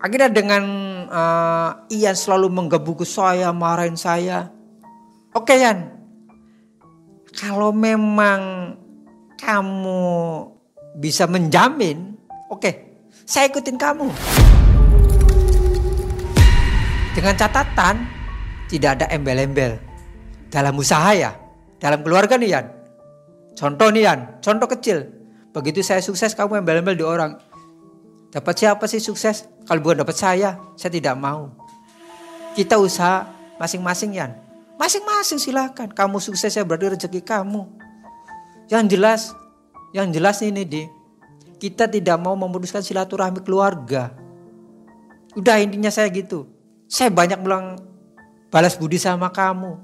[0.00, 0.64] Akhirnya dengan
[1.12, 4.48] uh, Ian selalu menggebu saya, marahin saya.
[5.36, 5.92] Oke Yan,
[7.36, 8.74] kalau memang
[9.36, 10.02] kamu
[11.00, 12.12] bisa menjamin,
[12.52, 12.70] oke,
[13.24, 14.12] saya ikutin kamu.
[17.16, 18.04] Dengan catatan
[18.68, 19.80] tidak ada embel-embel
[20.52, 21.32] dalam usaha ya,
[21.80, 22.66] dalam keluarga nih Yan.
[23.56, 25.08] Contoh nih Yan, contoh kecil.
[25.56, 27.40] Begitu saya sukses kamu embel-embel di orang.
[28.30, 29.48] Dapat siapa sih sukses?
[29.66, 31.50] Kalau bukan dapat saya, saya tidak mau.
[32.54, 33.26] Kita usaha
[33.58, 34.36] masing-masing Yan.
[34.78, 35.90] Masing-masing silakan.
[35.90, 37.66] Kamu sukses ya berarti rezeki kamu.
[38.70, 39.20] Yang jelas,
[39.90, 40.82] yang jelas ini di
[41.60, 44.14] kita tidak mau memutuskan silaturahmi keluarga.
[45.36, 46.48] Udah intinya saya gitu.
[46.90, 47.78] Saya banyak bilang
[48.48, 49.76] balas budi sama kamu.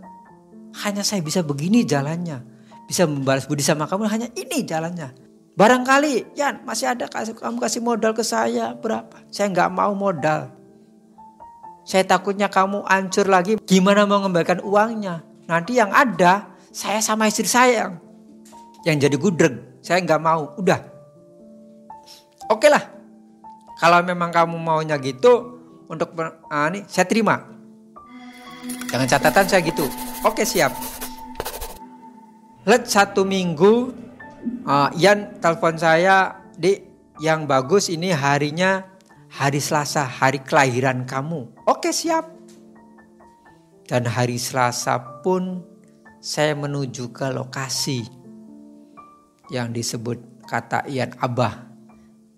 [0.83, 2.42] Hanya saya bisa begini jalannya.
[2.88, 5.12] Bisa membalas budi sama kamu hanya ini jalannya.
[5.57, 9.25] Barangkali, Yan masih ada kamu kasih modal ke saya berapa?
[9.33, 10.53] Saya nggak mau modal.
[11.87, 13.57] Saya takutnya kamu hancur lagi.
[13.62, 15.23] Gimana mau mengembalikan uangnya?
[15.47, 17.92] Nanti yang ada saya sama istri saya yang,
[18.83, 19.76] yang jadi gudreg.
[19.87, 20.51] Saya nggak mau.
[20.59, 20.83] Udah.
[22.51, 22.83] Oke lah.
[23.79, 27.38] Kalau memang kamu maunya gitu untuk uh, ini saya terima.
[28.90, 29.87] Jangan catatan saya gitu.
[30.27, 30.75] Oke siap.
[32.66, 33.94] Let satu minggu
[34.66, 36.83] uh, Ian telepon saya, di
[37.22, 38.83] yang bagus ini harinya
[39.31, 41.46] hari Selasa, hari kelahiran kamu.
[41.62, 42.27] Oke siap.
[43.87, 45.62] Dan hari Selasa pun
[46.18, 48.26] saya menuju ke lokasi
[49.50, 51.66] yang disebut kata Ian Abah.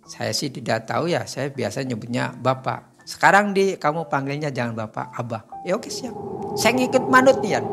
[0.09, 3.05] Saya sih tidak tahu ya, saya biasa nyebutnya Bapak.
[3.05, 5.43] Sekarang di kamu panggilnya jangan Bapak, Abah.
[5.65, 6.13] Ya oke siap.
[6.57, 7.65] Saya ngikut manut Ian.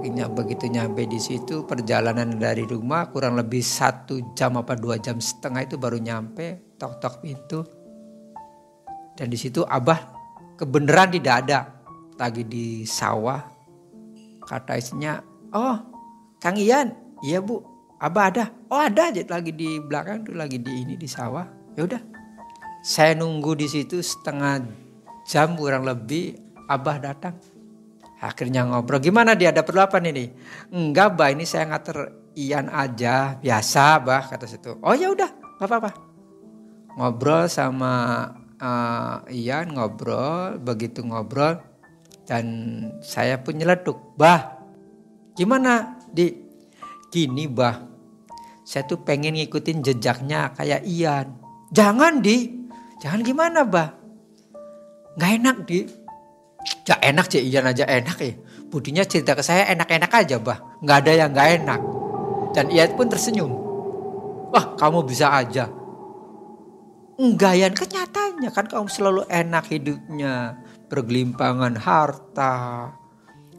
[0.00, 5.20] Akhirnya begitu nyampe di situ perjalanan dari rumah kurang lebih satu jam apa dua jam
[5.20, 7.60] setengah itu baru nyampe tok tok pintu.
[9.12, 10.00] Dan di situ abah
[10.56, 11.58] kebenaran tidak ada
[12.16, 13.44] lagi di sawah.
[14.40, 15.20] Kata istrinya,
[15.52, 15.76] oh
[16.40, 17.60] Kang Ian, iya bu,
[18.00, 18.44] abah ada.
[18.72, 21.44] Oh ada aja lagi di belakang tuh lagi di ini di sawah.
[21.76, 22.02] Ya udah,
[22.80, 24.64] saya nunggu di situ setengah
[25.28, 26.34] jam kurang lebih
[26.66, 27.38] abah datang
[28.20, 30.28] Akhirnya ngobrol, gimana dia ada perlu apa ini?
[30.68, 34.76] Enggak bah, ini saya ngatur Ian aja, biasa bah kata situ.
[34.84, 35.90] Oh ya udah, nggak apa-apa.
[37.00, 37.92] Ngobrol sama
[38.60, 41.64] uh, Ian, ngobrol, begitu ngobrol
[42.28, 42.44] dan
[43.00, 44.68] saya pun nyeletuk, bah,
[45.32, 46.52] gimana di?
[47.10, 47.89] Gini bah,
[48.70, 51.34] saya tuh pengen ngikutin jejaknya kayak Ian.
[51.74, 52.70] Jangan di,
[53.02, 53.98] jangan gimana bah?
[55.18, 55.90] Gak enak di,
[56.86, 58.34] Ya enak sih Ian aja enak ya.
[58.70, 60.78] Budinya cerita ke saya enak-enak aja bah.
[60.84, 61.80] Nggak ada yang nggak enak.
[62.54, 63.52] Dan Ian pun tersenyum.
[64.50, 65.70] Wah kamu bisa aja.
[67.20, 70.58] Enggak Ian kenyataannya kan kamu selalu enak hidupnya.
[70.90, 72.90] Bergelimpangan harta,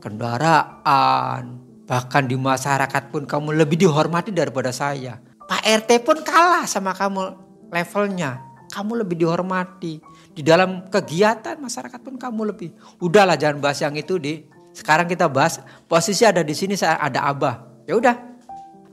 [0.03, 1.70] kendaraan.
[1.91, 5.19] Bahkan di masyarakat pun kamu lebih dihormati daripada saya.
[5.43, 7.35] Pak RT pun kalah sama kamu
[7.67, 8.39] levelnya.
[8.71, 9.99] Kamu lebih dihormati
[10.31, 12.71] di dalam kegiatan masyarakat pun kamu lebih.
[13.03, 14.47] Udahlah jangan bahas yang itu di.
[14.71, 15.59] Sekarang kita bahas
[15.91, 17.83] posisi ada di sini saya ada abah.
[17.83, 18.15] Ya udah.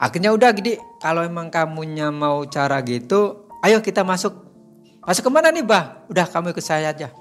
[0.02, 0.82] Akhirnya udah gede.
[0.98, 4.34] Kalau emang kamunya mau cara gitu, ayo kita masuk.
[5.06, 6.02] Masuk ke mana nih bah?
[6.10, 7.14] Udah kamu ikut saya aja.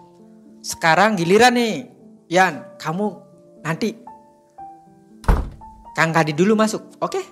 [0.65, 1.85] Sekarang giliran nih.
[2.33, 3.13] Yan, kamu
[3.61, 4.06] nanti.
[5.97, 7.01] Kang Kadi dulu masuk.
[7.01, 7.25] Oke,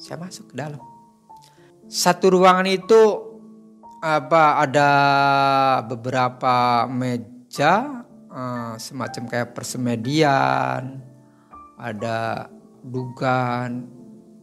[0.00, 0.80] saya masuk ke dalam.
[1.84, 2.96] Satu ruangan itu
[4.00, 4.90] apa ada
[5.84, 11.04] beberapa meja uh, semacam kayak persemedian,
[11.76, 12.48] ada
[12.80, 13.84] dugan,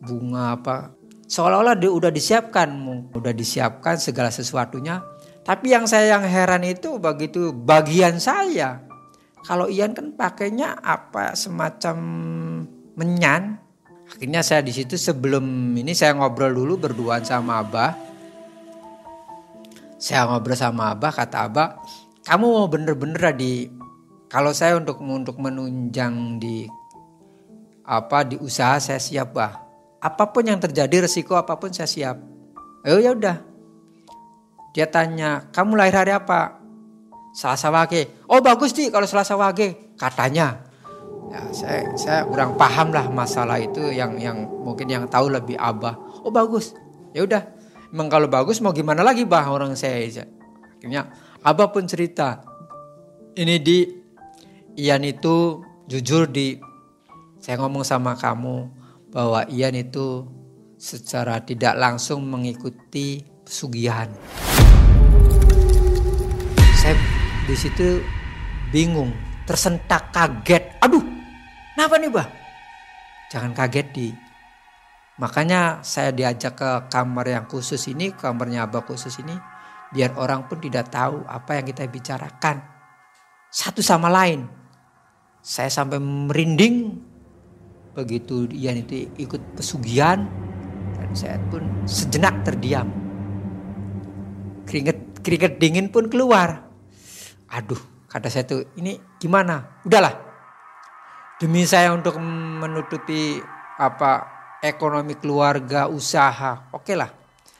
[0.05, 0.93] bunga apa.
[1.25, 2.69] Seolah-olah dia udah disiapkan,
[3.09, 5.01] udah disiapkan segala sesuatunya.
[5.41, 8.86] Tapi yang saya yang heran itu begitu bagian saya.
[9.41, 11.97] Kalau Ian kan pakainya apa semacam
[12.95, 13.60] menyan.
[14.13, 18.13] Akhirnya saya di situ sebelum ini saya ngobrol dulu berduaan sama Abah
[20.03, 21.79] saya ngobrol sama Abah, kata Abah,
[22.27, 23.71] kamu mau bener-bener di
[24.27, 26.67] kalau saya untuk untuk menunjang di
[27.88, 29.63] apa di usaha saya siap bah.
[30.03, 32.19] Apa pun yang terjadi resiko apa pun saya siap.
[32.84, 33.39] Oh ya udah.
[34.75, 36.60] Dia tanya, "Kamu lahir hari apa?"
[37.32, 38.27] Selasa Wage.
[38.27, 40.67] Oh bagus nih kalau Selasa Wage katanya.
[41.34, 45.98] Ya, saya saya kurang paham lah masalah itu yang yang mungkin yang tahu lebih abah.
[46.22, 46.78] Oh bagus.
[47.10, 47.41] Ya udah.
[47.89, 50.30] Emang kalau bagus mau gimana lagi bah orang saya
[50.78, 51.10] Akhirnya
[51.41, 52.46] abah pun cerita.
[53.34, 53.82] Ini di
[54.78, 55.58] Ian itu
[55.89, 56.54] jujur di
[57.41, 58.69] saya ngomong sama kamu
[59.10, 60.30] bahwa Ian itu
[60.78, 64.06] secara tidak langsung mengikuti pesugihan.
[66.78, 66.93] Saya
[67.50, 68.06] di situ
[68.69, 69.10] bingung,
[69.50, 70.78] tersentak kaget.
[70.78, 71.22] Aduh,
[71.73, 72.27] kenapa nih, Bah?
[73.33, 74.07] Jangan kaget di.
[75.17, 79.38] Makanya saya diajak ke kamar yang khusus ini, kamarnya Abah khusus ini,
[79.93, 82.65] biar orang pun tidak tahu apa yang kita bicarakan.
[83.53, 84.63] Satu sama lain
[85.43, 86.97] saya sampai merinding
[87.93, 90.25] begitu Ian itu ikut pesugihan
[90.97, 92.89] dan saya pun sejenak terdiam.
[94.65, 96.65] Keringet keringet dingin pun keluar.
[97.53, 97.77] Aduh,
[98.09, 99.83] kata saya tuh ini gimana?
[99.86, 100.33] Udahlah.
[101.41, 103.41] Demi saya untuk menutupi
[103.82, 104.30] apa
[104.63, 106.69] ekonomi keluarga, usaha.
[106.72, 107.12] Oke lah.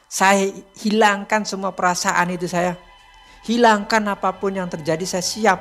[0.08, 0.46] Saya
[0.78, 2.78] hilangkan semua perasaan itu saya.
[3.44, 5.60] Hilangkan apa pun yang terjadi saya siap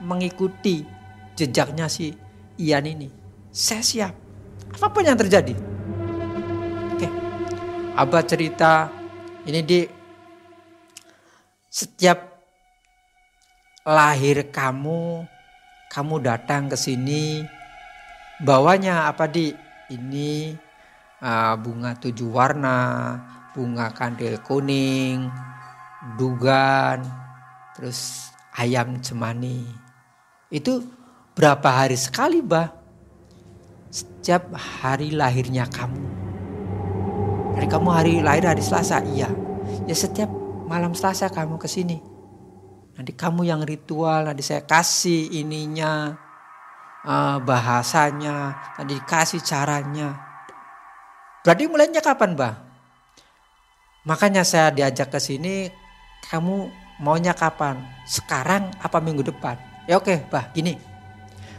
[0.00, 0.86] mengikuti
[1.34, 2.14] jejaknya si
[2.56, 3.10] Ian ini.
[3.52, 4.14] Saya siap.
[4.78, 5.52] Apa pun yang terjadi.
[6.94, 7.08] Oke.
[7.98, 8.88] Abah cerita
[9.44, 9.80] ini di
[11.68, 12.24] setiap
[13.84, 15.26] lahir kamu,
[15.88, 17.48] kamu datang ke sini
[18.44, 19.50] bawanya apa di
[19.88, 20.52] ini
[21.24, 23.16] uh, bunga tujuh warna,
[23.56, 25.32] bunga kandil kuning,
[26.20, 27.02] dugan,
[27.72, 29.64] terus ayam cemani.
[30.52, 30.84] Itu
[31.32, 32.68] berapa hari sekali bah
[33.88, 36.04] setiap hari lahirnya kamu.
[37.56, 39.00] Dari kamu hari lahir hari Selasa?
[39.02, 39.32] Iya.
[39.88, 40.28] Ya setiap
[40.68, 42.17] malam Selasa kamu ke sini
[42.98, 46.18] nanti kamu yang ritual nanti saya kasih ininya
[47.06, 50.18] uh, bahasanya nanti dikasih caranya
[51.46, 52.58] berarti mulainya kapan bah
[54.02, 55.70] makanya saya diajak ke sini
[56.26, 56.66] kamu
[56.98, 59.54] maunya kapan sekarang apa minggu depan
[59.86, 60.88] ya oke bah gini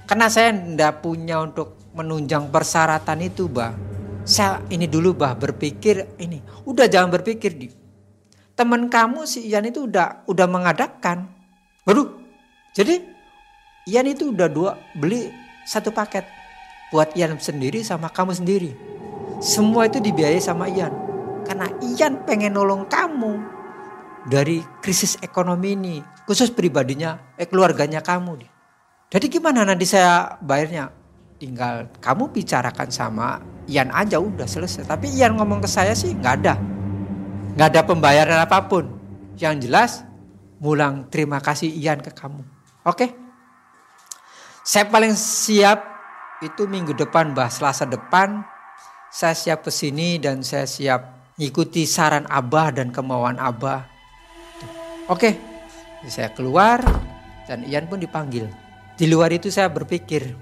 [0.09, 3.77] karena saya tidak punya untuk menunjang persyaratan itu, Bah.
[4.25, 6.41] Saya ini dulu, Bah, berpikir ini.
[6.65, 7.69] Udah jangan berpikir di.
[8.59, 11.31] Teman kamu si Ian itu udah udah mengadakan.
[11.87, 12.11] Waduh.
[12.75, 12.99] Jadi
[13.87, 15.31] Ian itu udah dua beli
[15.63, 16.27] satu paket
[16.91, 18.75] buat Ian sendiri sama kamu sendiri.
[19.39, 20.91] Semua itu dibiayai sama Ian.
[21.47, 23.39] Karena Ian pengen nolong kamu
[24.27, 28.43] dari krisis ekonomi ini, khusus pribadinya, eh keluarganya kamu.
[29.07, 30.91] Jadi gimana nanti saya bayarnya?
[31.39, 33.39] Tinggal kamu bicarakan sama
[33.71, 34.83] Ian aja udah selesai.
[34.83, 36.78] Tapi Ian ngomong ke saya sih nggak ada.
[37.55, 38.85] Nggak ada pembayaran apa pun.
[39.39, 39.91] Yang jelas
[40.59, 42.43] mulang terima kasih Ian ke kamu.
[42.83, 43.15] Oke?
[44.65, 45.81] Saya paling siap
[46.43, 48.43] itu minggu depan bah Selasa depan
[49.09, 53.89] saya siap ke sini dan saya siap ikuti saran Abah dan kemauan Abah.
[55.09, 55.33] Oke,
[56.05, 56.77] saya keluar
[57.49, 58.45] dan Ian pun dipanggil.
[58.93, 60.37] Di luar itu saya berpikir,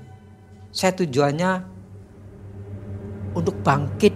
[0.75, 1.51] saya tujuannya
[3.31, 4.13] untuk bangkit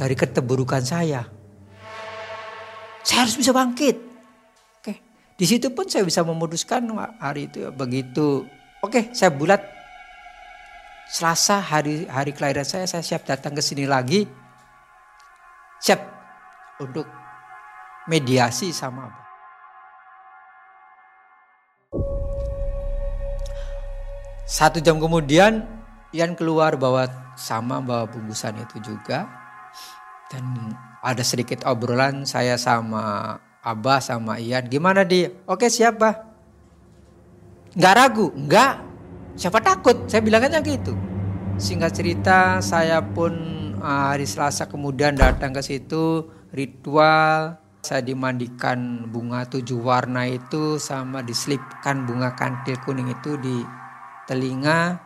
[0.00, 1.33] dari keterburukan saya.
[3.04, 4.00] Saya harus bisa bangkit.
[4.80, 4.94] Oke,
[5.36, 6.88] di situ pun saya bisa memutuskan
[7.20, 8.48] hari itu ya, begitu.
[8.80, 9.60] Oke, saya bulat
[11.04, 14.24] Selasa hari hari kelahiran saya saya siap datang ke sini lagi.
[15.84, 16.00] Siap
[16.80, 17.04] untuk
[18.08, 19.24] mediasi sama Abah.
[24.48, 25.64] Satu jam kemudian
[26.14, 29.28] Ian keluar bawa sama bawa bungkusan itu juga.
[30.32, 30.72] Dan
[31.04, 34.68] ada sedikit obrolan saya sama Abah sama Ian.
[34.68, 35.32] Gimana dia?
[35.48, 36.24] Oke siapa?
[37.72, 38.26] Nggak ragu?
[38.36, 38.74] Nggak.
[39.34, 40.04] Siapa takut?
[40.06, 40.92] Saya bilang aja gitu.
[41.56, 43.32] Singkat cerita saya pun
[43.80, 51.20] ah, hari Selasa kemudian datang ke situ ritual saya dimandikan bunga tujuh warna itu sama
[51.20, 53.60] diselipkan bunga kantil kuning itu di
[54.24, 54.96] telinga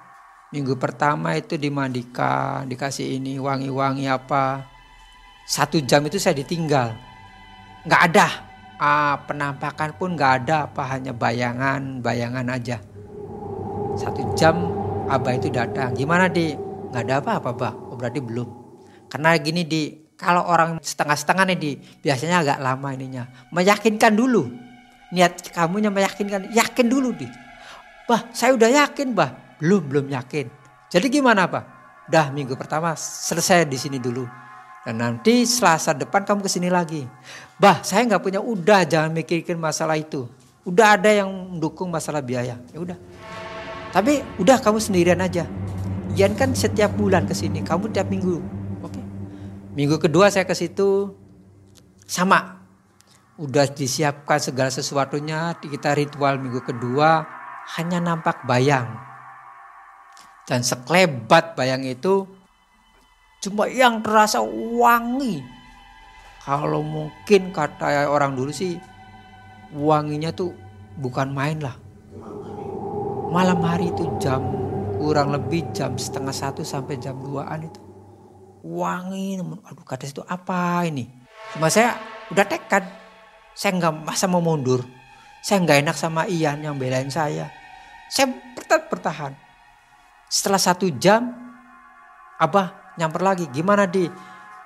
[0.55, 4.78] minggu pertama itu dimandikan dikasih ini wangi-wangi apa
[5.49, 6.93] satu jam itu saya ditinggal.
[7.89, 8.27] Nggak ada.
[8.79, 12.77] Ah, penampakan pun nggak ada apa hanya bayangan bayangan aja.
[13.97, 14.69] Satu jam
[15.09, 15.97] abah itu datang.
[15.97, 16.53] Gimana di?
[16.93, 18.49] Nggak ada apa-apa bah oh, berarti belum.
[19.09, 23.25] Karena gini di kalau orang setengah-setengah nih di biasanya agak lama ininya.
[23.49, 24.53] Meyakinkan dulu.
[25.17, 27.25] Niat kamunya meyakinkan yakin dulu di.
[28.05, 29.57] Bah, saya udah yakin, bah.
[29.57, 30.49] Belum, belum yakin.
[30.89, 31.65] Jadi gimana, Pak?
[32.09, 34.48] Dah minggu pertama selesai di sini dulu.
[34.89, 37.05] Dan nanti selasa depan kamu ke sini lagi.
[37.61, 40.25] Bah, saya nggak punya udah jangan mikirin masalah itu.
[40.65, 42.57] Udah ada yang mendukung masalah biaya.
[42.73, 42.97] Ya udah.
[43.93, 45.45] Tapi udah kamu sendirian aja.
[46.17, 48.41] Ian kan setiap bulan ke sini, kamu tiap minggu.
[48.81, 49.05] Oke.
[49.77, 51.13] Minggu kedua saya ke situ
[52.09, 52.65] sama.
[53.37, 57.29] Udah disiapkan segala sesuatunya, kita ritual minggu kedua
[57.77, 58.89] hanya nampak bayang.
[60.49, 62.38] Dan seklebat bayang itu
[63.39, 64.43] cuma yang terasa
[64.79, 65.43] wangi.
[66.43, 68.81] Kalau mungkin kata orang dulu sih
[69.75, 70.55] wanginya tuh
[70.97, 71.77] bukan main lah.
[73.29, 74.41] Malam hari itu jam
[74.97, 77.81] kurang lebih jam setengah satu sampai jam duaan itu.
[78.65, 81.07] Wangi, aduh kata itu apa ini?
[81.55, 81.95] Cuma saya
[82.33, 82.85] udah tekad,
[83.53, 84.83] saya nggak masa mau mundur.
[85.45, 87.53] Saya nggak enak sama Ian yang belain saya.
[88.11, 88.33] Saya
[88.91, 89.37] bertahan.
[90.29, 91.31] Setelah satu jam,
[92.39, 93.47] Abah nyamper lagi.
[93.55, 94.11] Gimana di?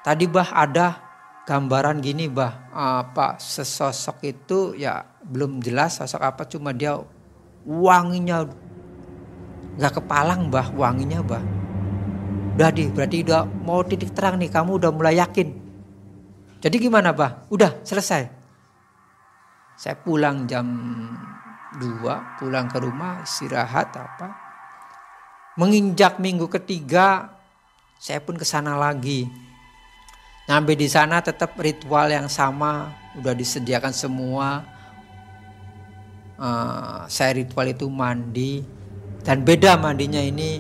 [0.03, 0.97] Tadi bah ada
[1.45, 2.73] gambaran gini bah.
[2.73, 6.42] Apa sesosok itu ya belum jelas sosok apa.
[6.49, 6.97] Cuma dia
[7.68, 8.49] wanginya
[9.77, 11.45] nggak kepalang bah wanginya bah.
[12.53, 15.49] Udah di berarti udah mau titik terang nih kamu udah mulai yakin.
[16.62, 17.45] Jadi gimana bah?
[17.51, 18.29] Udah selesai.
[19.75, 20.68] Saya pulang jam
[21.81, 24.29] 2 pulang ke rumah istirahat apa.
[25.59, 27.35] Menginjak minggu ketiga
[28.03, 29.31] saya pun ke sana lagi.
[30.51, 34.67] Nyampe di sana tetap ritual yang sama, udah disediakan semua.
[36.35, 38.67] Uh, saya ritual itu mandi
[39.23, 40.59] dan beda mandinya ini.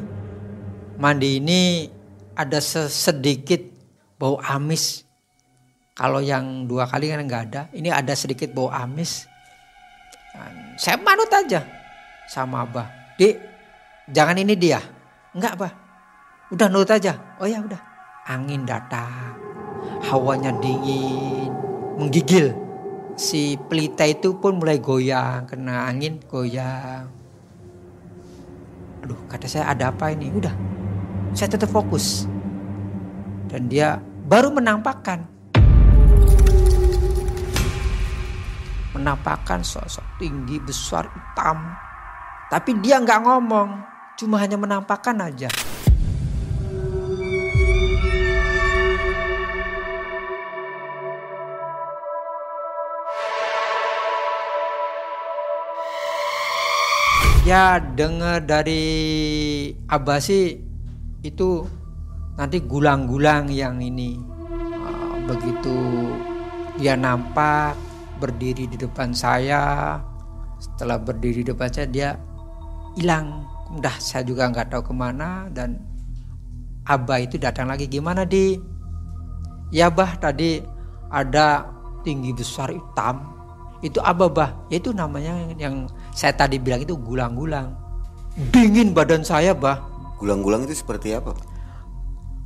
[1.02, 1.90] Mandi ini
[2.38, 3.58] ada sedikit
[4.22, 5.02] bau amis.
[5.98, 9.26] Kalau yang dua kali kan nggak ada, ini ada sedikit bau amis.
[10.30, 11.66] Dan saya manut aja
[12.30, 12.86] sama abah.
[13.18, 13.34] Dik,
[14.14, 14.78] jangan ini dia.
[15.34, 15.81] Enggak, bah.
[16.52, 17.16] Udah nurut aja.
[17.40, 17.80] Oh ya udah.
[18.28, 19.40] Angin datang.
[20.04, 21.48] Hawanya dingin.
[21.96, 22.52] Menggigil.
[23.16, 25.48] Si pelita itu pun mulai goyang.
[25.48, 27.08] Kena angin goyang.
[29.00, 30.28] Aduh kata saya ada apa ini.
[30.28, 30.52] Udah.
[31.32, 32.28] Saya tetap fokus.
[33.48, 33.96] Dan dia
[34.28, 35.32] baru menampakkan
[38.92, 41.58] menampakkan sosok tinggi besar hitam.
[42.52, 43.68] Tapi dia nggak ngomong,
[44.20, 45.48] cuma hanya menampakkan aja.
[57.42, 58.86] Ya dengar dari
[59.90, 60.62] Abasi
[61.26, 61.66] itu
[62.38, 64.14] nanti gulang-gulang yang ini.
[64.78, 65.74] Ah, begitu
[66.78, 67.74] dia nampak
[68.22, 69.98] berdiri di depan saya.
[70.62, 72.10] Setelah berdiri di depan saya dia
[72.94, 73.42] hilang.
[73.74, 75.82] Udah saya juga nggak tahu ke mana dan
[76.86, 77.90] abah itu datang lagi.
[77.90, 78.54] Gimana di?
[79.74, 80.62] Ya bah tadi
[81.10, 81.66] ada
[82.06, 83.34] tinggi besar hitam.
[83.82, 84.50] Itu abah bah.
[84.70, 87.72] Ya itu namanya yang saya tadi bilang itu gulang-gulang.
[88.52, 89.80] Dingin badan saya bah.
[90.20, 91.32] Gulang-gulang itu seperti apa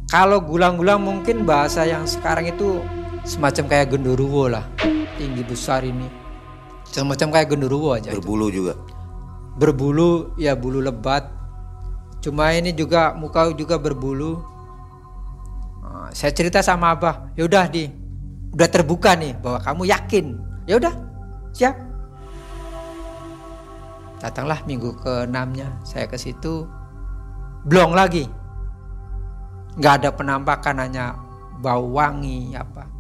[0.07, 2.79] kalau gulang-gulang mungkin bahasa yang sekarang itu
[3.27, 4.63] semacam kayak genderuwo lah.
[5.19, 6.07] Tinggi besar ini.
[6.87, 8.63] Semacam kayak genderuwo aja berbulu itu.
[8.63, 8.79] juga?
[9.59, 11.27] Berbulu ya bulu lebat.
[12.23, 14.39] Cuma ini juga muka juga berbulu.
[15.83, 17.35] Nah, saya cerita sama abah.
[17.35, 17.91] Yaudah di.
[18.55, 20.27] Udah terbuka nih bahwa kamu yakin.
[20.71, 20.95] Ya udah
[21.51, 21.75] siap
[24.19, 26.65] datanglah minggu ke enamnya saya ke situ
[27.69, 28.25] blong lagi
[29.77, 31.21] nggak ada penampakan hanya
[31.61, 32.97] bau wangi apa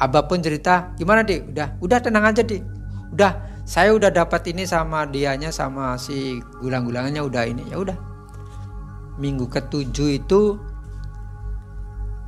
[0.00, 1.52] Abah pun cerita, gimana dik?
[1.52, 2.64] Udah, udah tenang aja dik.
[3.12, 3.36] Udah,
[3.68, 7.68] saya udah dapat ini sama dianya sama si gulang-gulangannya udah ini.
[7.68, 7.98] Ya udah.
[9.20, 10.56] Minggu ketujuh itu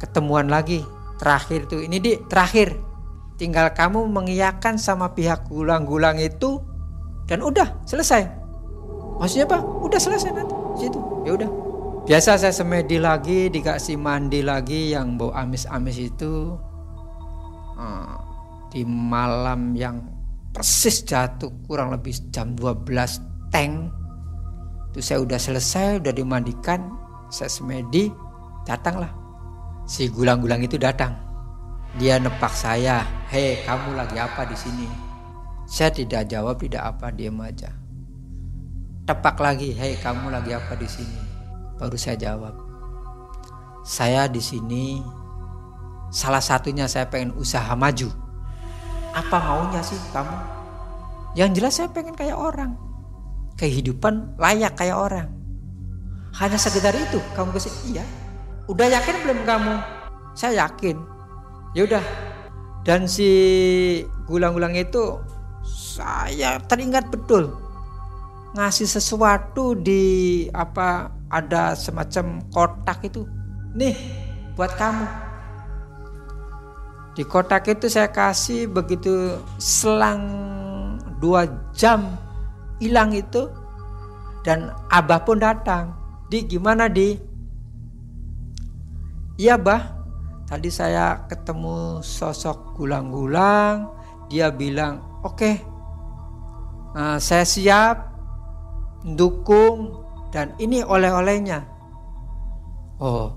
[0.04, 0.84] ketemuan lagi.
[1.16, 2.76] Terakhir tuh, ini dik, terakhir.
[3.40, 6.60] Tinggal kamu mengiyakan sama pihak gulang-gulang itu
[7.26, 8.24] dan udah selesai.
[9.18, 9.58] Maksudnya apa?
[9.62, 10.54] Udah selesai nanti.
[10.82, 10.98] Situ.
[11.22, 11.50] Ya udah.
[12.02, 16.58] Biasa saya semedi lagi, dikasih mandi lagi yang bau amis-amis itu
[17.82, 18.16] Eh,
[18.72, 20.00] di malam yang
[20.52, 22.88] persis jatuh kurang lebih jam 12
[23.48, 23.88] tank
[24.92, 26.92] itu saya udah selesai udah dimandikan
[27.32, 28.12] saya semedi
[28.68, 29.08] datanglah
[29.88, 31.16] si gulang-gulang itu datang
[31.96, 34.88] dia nepak saya hei kamu lagi apa di sini
[35.68, 37.72] saya tidak jawab tidak apa diam aja
[39.08, 41.20] tepak lagi hei kamu lagi apa di sini
[41.78, 42.54] baru saya jawab
[43.82, 45.02] saya di sini
[46.12, 48.12] Salah satunya saya pengen usaha maju.
[49.16, 50.36] Apa maunya sih kamu?
[51.32, 52.76] Yang jelas saya pengen kayak orang.
[53.52, 55.28] kehidupan layak kayak orang.
[56.36, 57.78] Hanya sekedar itu kamu ke sini.
[57.96, 58.04] Iya.
[58.68, 59.74] Udah yakin belum kamu?
[60.36, 61.00] Saya yakin.
[61.76, 62.04] Ya udah.
[62.82, 63.28] Dan si
[64.26, 65.20] gulang-gulang itu
[65.92, 67.52] saya teringat betul
[68.52, 73.24] ngasih sesuatu di apa ada semacam kotak itu.
[73.72, 73.96] Nih
[74.52, 75.06] buat kamu.
[77.12, 80.24] Di kotak itu saya kasih begitu selang
[81.20, 81.44] dua
[81.76, 82.16] jam
[82.80, 83.48] hilang itu
[84.44, 85.96] dan abah pun datang.
[86.28, 87.16] Di gimana di?
[89.40, 89.96] Iya bah,
[90.44, 93.88] tadi saya ketemu sosok gulang-gulang.
[94.32, 95.54] Dia bilang, oke, okay,
[96.96, 98.12] uh, saya siap
[99.04, 101.66] dukung dan ini oleh-olehnya.
[103.02, 103.34] Oh,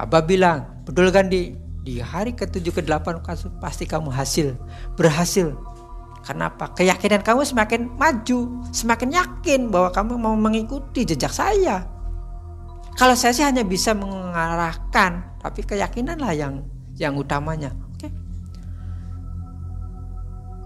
[0.00, 1.54] abah bilang, betul kan di?
[1.84, 3.20] Di hari ke-7 ke-8
[3.60, 4.56] pasti kamu hasil,
[4.96, 5.52] berhasil.
[6.24, 6.72] Kenapa?
[6.72, 11.84] Keyakinan kamu semakin maju, semakin yakin bahwa kamu mau mengikuti jejak saya.
[12.96, 16.64] Kalau saya sih hanya bisa mengarahkan, tapi keyakinan lah yang
[16.96, 17.76] yang utamanya.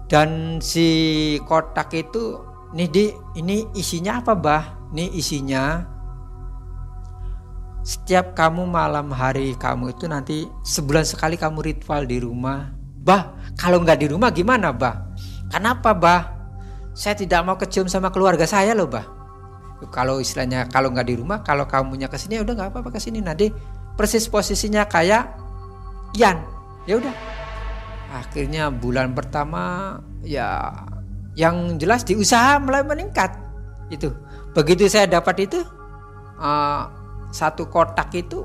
[0.09, 2.41] Dan si kotak itu,
[2.73, 3.05] nih di,
[3.37, 4.63] ini isinya apa bah?
[4.89, 5.85] Ini isinya
[7.85, 12.73] setiap kamu malam hari kamu itu nanti sebulan sekali kamu ritual di rumah.
[12.99, 15.13] Bah, kalau nggak di rumah gimana bah?
[15.49, 16.21] Kenapa bah?
[16.91, 19.07] Saya tidak mau kecium sama keluarga saya loh bah.
[19.93, 22.99] Kalau istilahnya kalau nggak di rumah, kalau kamunya ke sini ya udah nggak apa-apa ke
[22.99, 23.23] sini.
[23.23, 23.47] Nanti
[23.95, 25.39] persis posisinya kayak
[26.17, 26.41] Yan.
[26.89, 27.38] Ya udah.
[28.09, 29.95] Akhirnya bulan pertama
[30.25, 30.73] ya
[31.37, 33.31] yang jelas di usaha mulai meningkat.
[33.89, 34.13] Itu.
[34.53, 35.61] Begitu saya dapat itu
[36.41, 36.83] uh,
[37.29, 38.41] satu kotak itu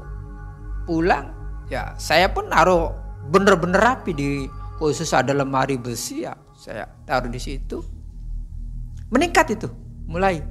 [0.85, 1.33] pulang
[1.73, 2.93] ya saya pun naruh
[3.33, 4.29] bener-bener rapi di
[4.77, 7.81] khusus ada lemari besi ya saya taruh di situ
[9.09, 9.69] meningkat itu
[10.05, 10.45] mulai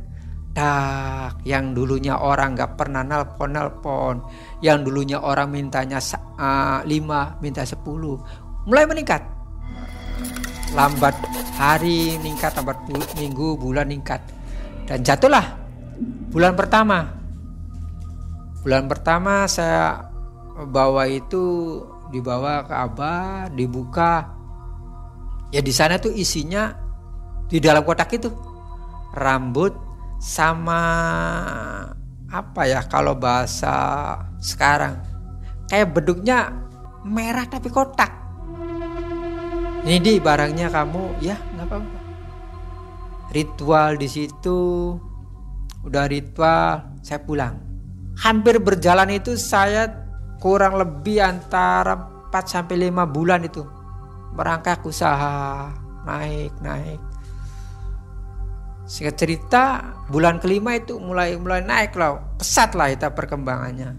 [0.53, 4.15] tak yang dulunya orang nggak pernah nelpon nelpon
[4.61, 5.97] yang dulunya orang mintanya
[6.37, 6.85] uh,
[7.41, 8.21] minta sepuluh
[8.63, 9.21] mulai meningkat.
[10.73, 11.13] Lambat
[11.59, 12.79] hari meningkat lambat
[13.19, 14.23] minggu bulan meningkat.
[14.89, 15.59] Dan jatuhlah
[16.33, 17.13] bulan pertama.
[18.63, 20.07] Bulan pertama saya
[20.71, 21.77] bawa itu
[22.09, 24.31] dibawa ke Abah dibuka.
[25.53, 26.73] Ya di sana tuh isinya
[27.51, 28.31] di dalam kotak itu.
[29.13, 29.77] Rambut
[30.17, 30.81] sama
[32.33, 34.97] apa ya kalau bahasa sekarang?
[35.69, 36.49] Kayak beduknya
[37.05, 38.22] merah tapi kotak
[39.83, 41.19] ini di barangnya kamu.
[41.19, 41.99] Ya nggak apa-apa.
[43.35, 44.95] Ritual di situ.
[45.83, 47.59] Udah ritual saya pulang.
[48.15, 49.91] Hampir berjalan itu saya
[50.39, 51.95] kurang lebih antara
[52.31, 53.63] 4 sampai 5 bulan itu
[54.31, 55.67] merangkak usaha
[56.07, 56.99] naik naik.
[58.83, 59.63] Singkat cerita
[60.11, 63.95] bulan kelima itu mulai mulai naik lah pesat lah itu perkembangannya.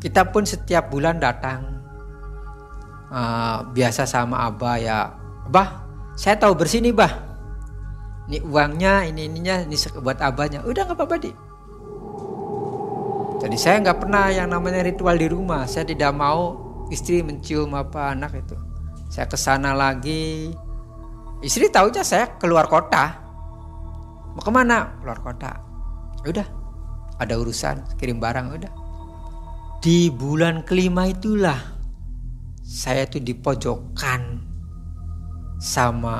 [0.00, 1.75] Kita pun setiap bulan datang
[3.10, 4.98] uh, biasa sama abah ya
[5.46, 5.84] abah
[6.16, 7.12] saya tahu bersini bah
[8.26, 11.30] ini uangnya ini ininya ini buat abahnya udah nggak apa-apa di
[13.36, 15.68] jadi saya nggak pernah yang namanya ritual di rumah.
[15.68, 16.56] Saya tidak mau
[16.88, 18.56] istri mencium apa anak itu.
[19.12, 20.50] Saya ke sana lagi.
[21.44, 23.20] Istri tahunya saya keluar kota.
[24.32, 24.96] Mau ke mana?
[25.04, 25.52] Keluar kota.
[26.24, 26.48] Ya udah,
[27.20, 28.72] ada urusan kirim barang udah.
[29.84, 31.75] Di bulan kelima itulah
[32.66, 34.42] saya tuh di pojokan
[35.62, 36.18] sama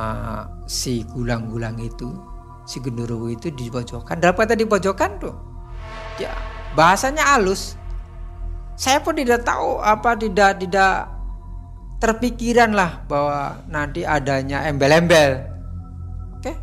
[0.71, 2.15] si gulang-gulang itu,
[2.63, 4.23] si genderuwo itu di pojokan.
[4.23, 5.35] Dalam kata di pojokan tuh,
[6.23, 6.31] ya
[6.79, 7.75] bahasanya halus.
[8.79, 11.11] Saya pun tidak tahu apa tidak tidak
[11.99, 15.43] terpikiran lah bahwa nanti adanya embel-embel.
[16.39, 16.55] Oke?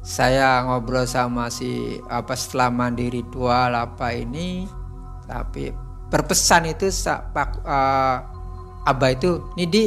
[0.00, 4.64] Saya ngobrol sama si apa setelah mandi ritual apa ini
[5.26, 5.74] tapi
[6.08, 6.86] berpesan itu
[7.34, 8.31] pak uh,
[8.88, 9.84] abah itu ini di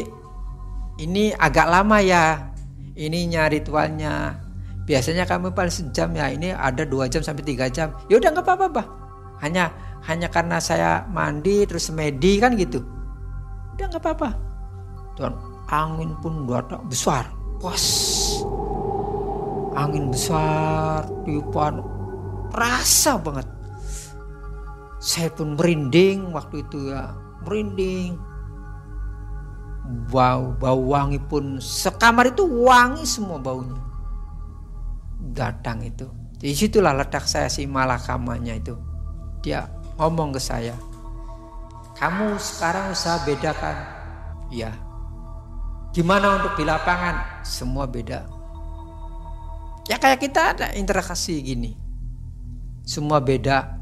[1.04, 2.56] ini agak lama ya
[2.96, 4.39] ininya ritualnya
[4.86, 7.91] biasanya kami paling sejam ya ini ada dua jam sampai tiga jam.
[8.08, 8.88] Ya udah nggak apa-apa bah
[9.43, 9.74] hanya
[10.06, 12.80] hanya karena saya mandi terus medi kan gitu.
[13.76, 14.30] Udah nggak apa-apa.
[15.18, 15.34] Dan
[15.68, 17.26] angin pun datang besar.
[17.60, 17.84] Pas
[19.76, 21.82] angin besar tiupan
[22.54, 23.48] rasa banget.
[25.02, 27.14] Saya pun merinding waktu itu ya
[27.46, 28.18] merinding
[30.10, 33.78] bau bau wangi pun sekamar itu wangi semua baunya
[35.34, 36.10] datang itu
[36.42, 38.76] di situlah letak saya si malakamanya itu
[39.46, 39.70] dia
[40.02, 40.74] ngomong ke saya
[41.96, 43.78] kamu sekarang usaha bedakan
[44.50, 44.74] ya
[45.94, 48.36] gimana untuk di lapangan semua beda
[49.86, 51.78] Ya kayak kita ada interaksi gini.
[52.82, 53.78] Semua beda.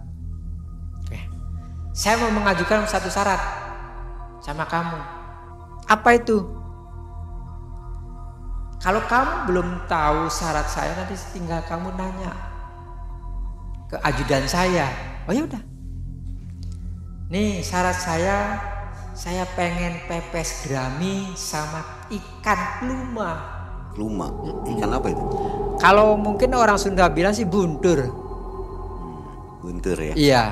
[0.99, 1.19] Oke.
[1.95, 3.39] Saya mau mengajukan satu syarat
[4.43, 4.99] sama kamu.
[5.87, 6.43] Apa itu?
[8.83, 12.35] Kalau kamu belum tahu syarat saya nanti tinggal kamu nanya
[13.87, 14.91] ke ajudan saya.
[15.23, 15.63] Oh ya udah.
[17.31, 18.59] Nih syarat saya
[19.13, 23.31] saya pengen pepes gerami sama ikan pluma.
[23.93, 24.27] Luma.
[24.65, 25.23] Ikan apa itu?
[25.77, 28.09] Kalau mungkin orang Sunda bilang sih buntur.
[29.61, 30.13] Guntur ya.
[30.17, 30.43] Iya.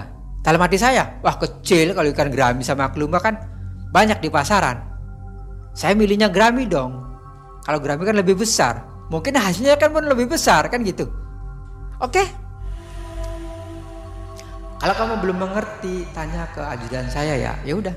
[0.42, 3.38] Dalam hati saya, wah kecil kalau ikan gerami sama kluma kan
[3.94, 4.91] banyak di pasaran.
[5.72, 7.00] Saya milihnya gerami dong.
[7.64, 8.84] Kalau gerami kan lebih besar.
[9.12, 11.08] Mungkin hasilnya kan pun lebih besar kan gitu.
[12.00, 12.24] Oke.
[14.82, 17.54] Kalau kamu belum mengerti, tanya ke ajudan saya ya.
[17.62, 17.94] Ya udah.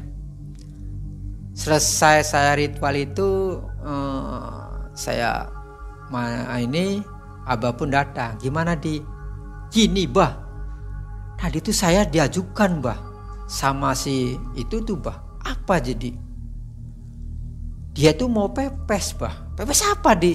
[1.54, 5.48] Selesai saya ritual itu, eh, saya
[6.60, 7.00] ini
[7.48, 8.36] abah pun datang.
[8.38, 9.00] Gimana di?
[9.74, 10.44] Gini bah,
[11.34, 12.98] Tadi itu saya diajukan bah
[13.50, 15.18] sama si itu tuh bah.
[15.44, 16.23] Apa jadi?
[17.94, 19.54] Dia tuh mau pepes bah.
[19.54, 20.34] Pepes apa di?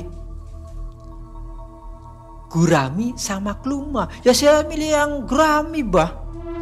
[2.48, 4.08] Gurami sama kluma.
[4.24, 6.16] Ya saya milih yang gurami bah.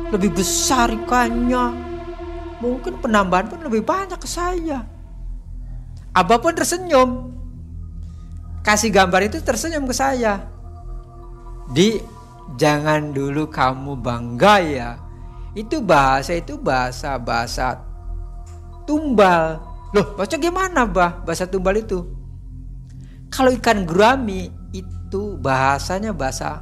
[0.10, 1.86] Lebih besar ikannya.
[2.58, 4.82] Mungkin penambahan pun lebih banyak ke saya.
[6.18, 7.30] Abah pun tersenyum.
[8.66, 10.50] Kasih gambar itu tersenyum ke saya.
[11.70, 12.02] Di
[12.58, 14.90] jangan dulu kamu bangga ya.
[15.54, 17.78] Itu bahasa itu bahasa bahasa
[18.90, 19.77] tumbal.
[19.98, 21.26] Loh, baca gimana, Bah?
[21.26, 22.06] Bahasa tumbal itu.
[23.34, 26.62] Kalau ikan gurami itu bahasanya bahasa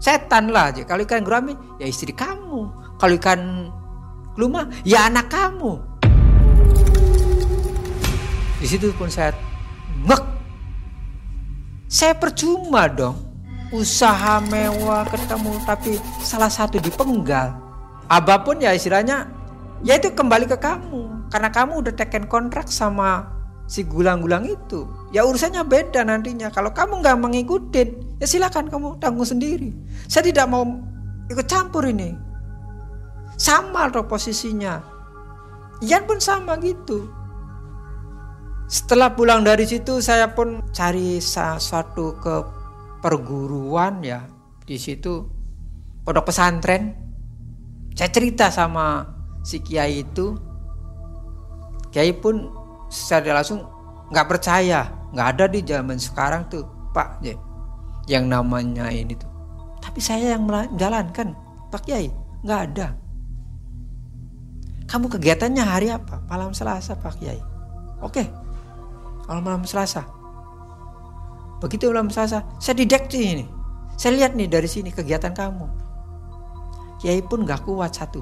[0.00, 0.72] setan lah.
[0.72, 2.72] Kalau ikan gurami ya istri kamu.
[2.96, 3.68] Kalau ikan
[4.32, 5.76] kluma ya anak kamu.
[8.56, 9.36] Di situ pun saya
[10.08, 10.24] ngek.
[11.84, 13.20] Saya percuma dong
[13.76, 17.60] usaha mewah ketemu tapi salah satu dipenggal.
[18.08, 19.28] Abah pun ya istilahnya
[19.84, 23.26] ya itu kembali ke kamu karena kamu udah teken kontrak sama
[23.66, 24.86] si gulang-gulang itu.
[25.10, 26.46] Ya urusannya beda nantinya.
[26.54, 29.74] Kalau kamu nggak mengikutin ya silakan kamu tanggung sendiri.
[30.06, 30.62] Saya tidak mau
[31.26, 32.14] ikut campur ini.
[33.34, 34.78] Sama loh posisinya.
[35.82, 37.10] Ian pun sama gitu.
[38.70, 42.34] Setelah pulang dari situ saya pun cari sesuatu ke
[43.02, 44.22] perguruan ya
[44.62, 45.28] di situ
[46.06, 46.96] pondok pesantren
[47.92, 49.04] saya cerita sama
[49.44, 50.53] si kiai itu
[51.94, 52.50] kiai pun
[52.90, 53.62] secara langsung
[54.10, 57.38] nggak percaya nggak ada di zaman sekarang tuh pak ya,
[58.10, 59.30] yang namanya ini tuh
[59.78, 61.38] tapi saya yang menjalankan
[61.70, 62.10] pak kiai
[62.42, 62.98] nggak ada
[64.90, 67.38] kamu kegiatannya hari apa malam selasa pak kiai
[68.02, 68.26] oke
[69.24, 70.02] kalau malam selasa
[71.64, 73.44] Begitu malam Selasa, saya dideksi ini.
[73.96, 75.64] Saya lihat nih dari sini kegiatan kamu.
[77.00, 78.20] Kiai pun gak kuat satu.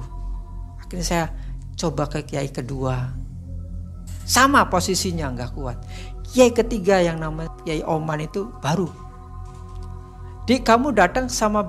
[0.79, 1.25] Akhirnya saya
[1.75, 3.11] coba ke kiai kedua.
[4.23, 5.77] Sama posisinya gak kuat.
[6.33, 8.89] Kiai ketiga yang nama Kiai Oman itu baru.
[10.43, 11.63] Di kamu datang sama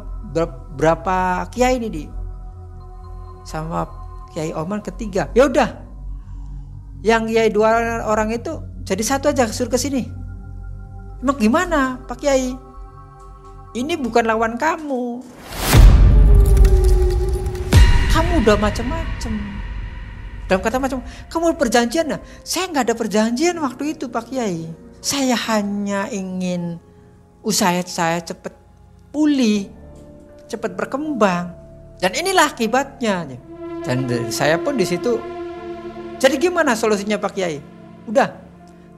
[0.75, 2.05] berapa kiai ini di?
[3.47, 3.87] Sama
[4.35, 5.31] Kiai Oman ketiga.
[5.37, 5.71] Ya udah.
[7.05, 10.11] Yang Kiai dua orang itu jadi satu aja suruh ke sini.
[11.23, 12.57] Emang gimana Pak Kiai?
[13.75, 15.23] Ini bukan lawan kamu.
[18.15, 19.54] Kamu udah macam-macam.
[20.45, 21.01] Dalam kata macam,
[21.33, 22.21] kamu perjanjian nah?
[22.45, 24.69] Saya nggak ada perjanjian waktu itu Pak Kiai.
[25.01, 26.77] Saya hanya ingin
[27.41, 28.53] usaha saya cepat
[29.09, 29.69] pulih,
[30.49, 31.53] cepat berkembang.
[32.01, 33.25] Dan inilah akibatnya.
[33.85, 35.17] Dan saya pun di situ.
[36.21, 37.61] Jadi gimana solusinya Pak Kiai?
[38.05, 38.37] Udah,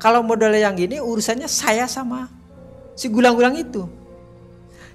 [0.03, 2.27] kalau modelnya yang gini urusannya saya sama
[2.99, 3.87] si gulang-gulang itu.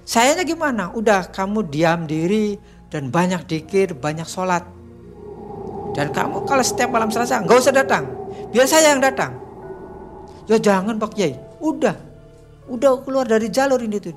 [0.04, 0.92] Sayanya gimana?
[0.92, 2.58] Udah kamu diam diri
[2.92, 4.64] dan banyak dikir, banyak sholat.
[5.92, 8.08] Dan kamu kalau setiap malam selasa nggak usah datang.
[8.52, 9.36] Biar saya yang datang.
[10.48, 11.36] Ya jangan Pak Kiai.
[11.60, 11.96] Udah.
[12.68, 14.16] Udah keluar dari jalur ini tuh.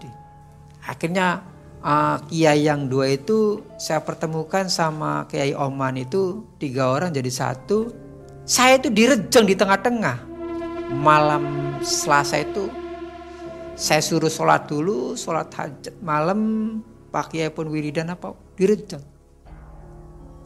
[0.87, 1.43] Akhirnya
[1.83, 7.91] uh, Kiai yang dua itu saya pertemukan sama Kiai Oman itu tiga orang jadi satu.
[8.45, 10.21] Saya itu direjeng di tengah-tengah
[11.01, 12.69] malam Selasa itu
[13.75, 16.39] saya suruh sholat dulu, sholat hajat malam,
[17.11, 19.03] pakai pun wiridan apa, direjang.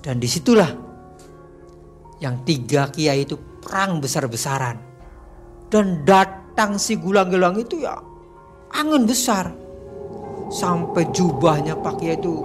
[0.01, 0.88] Dan di situlah
[2.19, 4.77] yang tiga kiai itu perang besar-besaran.
[5.69, 7.99] Dan datang si gulang-gulang itu ya
[8.73, 9.51] angin besar.
[10.49, 12.41] Sampai jubahnya Pak Kiai itu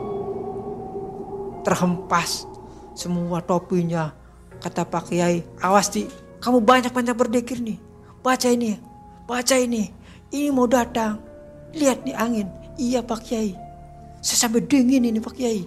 [1.64, 2.44] terhempas.
[2.92, 4.12] Semua topinya.
[4.60, 6.04] Kata Pak Kiai, awas di
[6.40, 7.80] kamu banyak-banyak berdekir nih.
[8.20, 8.76] Baca ini,
[9.24, 9.88] baca ini.
[10.28, 11.20] Ini mau datang.
[11.74, 12.46] lihat nih angin.
[12.78, 13.50] Iya Pak Kiai.
[14.22, 15.66] Saya sampai dingin ini Pak Kiai.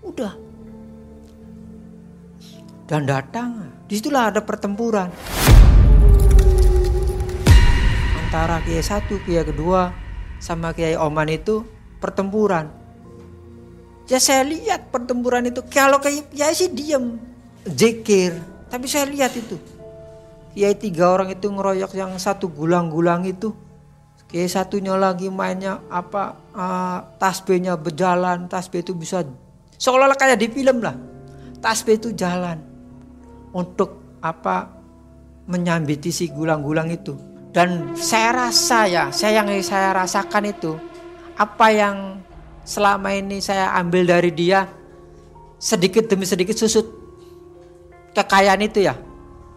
[0.00, 0.32] Udah.
[2.82, 3.70] Dan datang.
[3.86, 5.06] Di situlah ada pertempuran.
[8.18, 9.92] Antara Kiai satu, Kiai kedua,
[10.42, 11.62] sama Kiai Oman itu
[12.02, 12.66] pertempuran.
[14.10, 15.62] Ya saya lihat pertempuran itu.
[15.70, 17.22] Kalau Kiai sih diem.
[17.62, 18.34] Zikir.
[18.66, 19.54] Tapi saya lihat itu.
[20.52, 23.54] Kiai tiga orang itu ngeroyok yang satu gulang-gulang itu.
[24.26, 29.28] Kiai satunya lagi mainnya apa uh, tasbihnya berjalan, tasbih itu bisa
[29.76, 30.96] seolah-olah kayak di film lah.
[31.60, 32.71] Tasbih itu jalan
[33.52, 34.68] untuk apa
[35.48, 37.16] menyambiti si gulang-gulang itu.
[37.52, 40.72] Dan saya rasa ya, saya yang saya rasakan itu
[41.36, 41.96] apa yang
[42.64, 44.64] selama ini saya ambil dari dia
[45.60, 46.86] sedikit demi sedikit susut
[48.16, 48.96] kekayaan itu ya.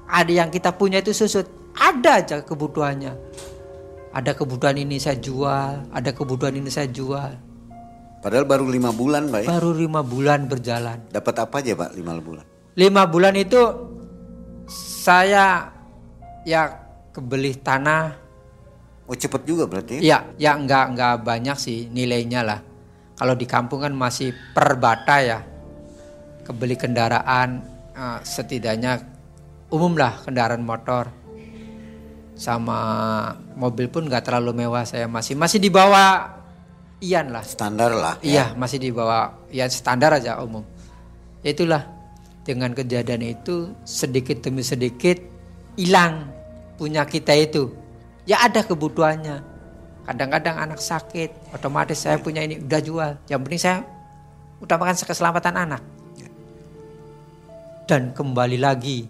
[0.06, 3.14] Ada yang kita punya itu susut, ada aja kebutuhannya.
[4.16, 7.36] Ada kebutuhan ini saya jual, ada kebutuhan ini saya jual.
[8.24, 9.48] Padahal baru lima bulan Pak ya?
[9.52, 11.04] Baru lima bulan berjalan.
[11.12, 12.55] Dapat apa aja Pak lima bulan?
[12.76, 13.60] Lima bulan itu
[14.68, 15.72] saya
[16.44, 16.62] ya
[17.16, 18.20] kebeli tanah.
[19.06, 20.02] Oh cepet juga berarti?
[20.02, 22.60] Ya, ya enggak enggak banyak sih nilainya lah.
[23.16, 25.40] Kalau di kampung kan masih per bata ya.
[26.44, 27.64] Kebeli kendaraan
[27.96, 29.02] uh, setidaknya
[29.72, 31.10] umum lah kendaraan motor
[32.36, 32.80] sama
[33.56, 36.44] mobil pun nggak terlalu mewah saya masih masih di bawah
[37.00, 38.28] Ian lah standar lah ya.
[38.28, 40.68] iya masih di bawah ya standar aja umum
[41.42, 41.95] ya itulah
[42.46, 45.18] dengan kejadian itu sedikit demi sedikit
[45.76, 46.30] hilang
[46.78, 47.74] punya kita itu.
[48.30, 49.42] Ya ada kebutuhannya.
[50.06, 53.12] Kadang-kadang anak sakit otomatis saya punya ini udah jual.
[53.26, 53.78] Yang penting saya
[54.62, 55.82] utamakan keselamatan anak.
[57.86, 59.06] Dan kembali lagi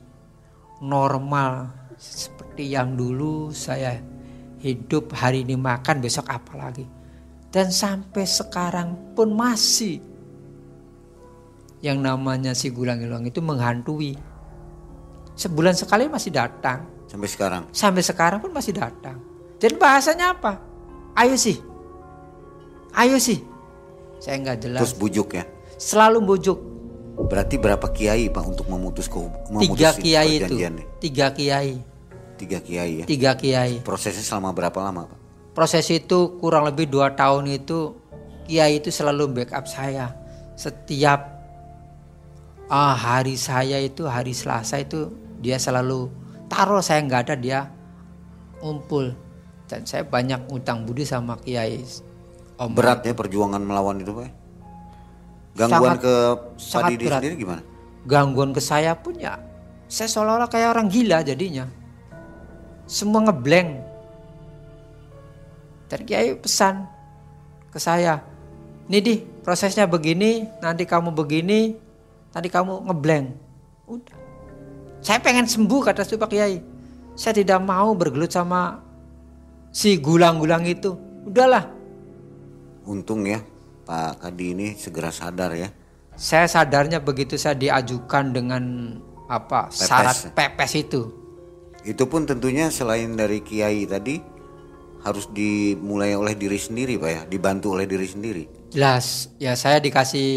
[0.84, 3.96] normal seperti yang dulu saya
[4.60, 6.88] hidup hari ini makan besok apa lagi.
[7.52, 10.15] Dan sampai sekarang pun masih
[11.84, 14.16] yang namanya si gulang-gulang itu menghantui.
[15.36, 16.88] Sebulan sekali masih datang.
[17.12, 17.64] Sampai sekarang?
[17.76, 19.20] Sampai sekarang pun masih datang.
[19.60, 20.60] Dan bahasanya apa?
[21.16, 21.60] Ayo sih.
[22.96, 23.44] Ayo sih.
[24.20, 24.80] Saya nggak jelas.
[24.84, 25.44] Terus bujuk ya?
[25.76, 26.60] Selalu bujuk.
[27.16, 30.56] Berarti berapa kiai Pak untuk memutus ke memutus Tiga kiai itu.
[31.00, 31.80] Tiga kiai.
[32.36, 33.06] Tiga kiai ya?
[33.08, 33.80] Tiga kiai.
[33.84, 35.20] Prosesnya selama berapa lama Pak?
[35.56, 37.96] Proses itu kurang lebih dua tahun itu
[38.44, 40.12] kiai itu selalu backup saya.
[40.60, 41.35] Setiap
[42.72, 45.12] ah, hari saya itu hari Selasa itu
[45.42, 46.10] dia selalu
[46.50, 47.60] taruh saya nggak ada dia
[48.62, 49.14] ngumpul.
[49.66, 51.82] Dan saya banyak utang budi sama kiai.
[52.62, 54.30] Om Berat ya perjuangan melawan itu Pak?
[55.58, 56.16] Gangguan sangat, ke
[56.54, 57.62] Pak Didi sendiri gimana?
[58.06, 59.42] Gangguan ke saya pun ya
[59.90, 61.66] saya seolah-olah kayak orang gila jadinya
[62.86, 63.82] semua ngeblank.
[65.86, 66.86] Dan Kiai pesan
[67.70, 68.22] ke saya,
[68.90, 71.78] ini di prosesnya begini, nanti kamu begini,
[72.36, 73.28] nanti kamu ngeblank.
[73.88, 74.18] Udah.
[75.00, 76.60] Saya pengen sembuh kata si Pak Kiai.
[77.16, 78.84] Saya tidak mau bergelut sama
[79.72, 80.92] si gulang-gulang itu.
[81.24, 81.72] Udahlah.
[82.84, 83.40] Untung ya
[83.88, 85.72] Pak Kadi ini segera sadar ya.
[86.20, 88.64] Saya sadarnya begitu saya diajukan dengan
[89.26, 89.90] apa pepes.
[89.90, 91.02] syarat pepes itu
[91.86, 94.18] itu pun tentunya selain dari kiai tadi
[95.06, 98.44] harus dimulai oleh diri sendiri pak ya, dibantu oleh diri sendiri.
[98.74, 100.30] Jelas, ya saya dikasih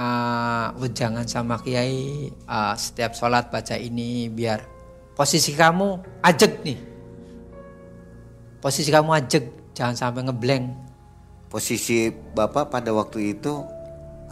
[0.00, 4.64] uh, wejangan sama kiai uh, setiap sholat baca ini biar
[5.12, 6.78] posisi kamu ajek nih.
[8.60, 10.64] Posisi kamu ajek, jangan sampai ngeblank.
[11.48, 13.64] Posisi bapak pada waktu itu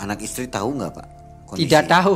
[0.01, 1.07] anak istri tahu nggak pak?
[1.49, 1.65] Kondisi?
[1.65, 2.15] Tidak tahu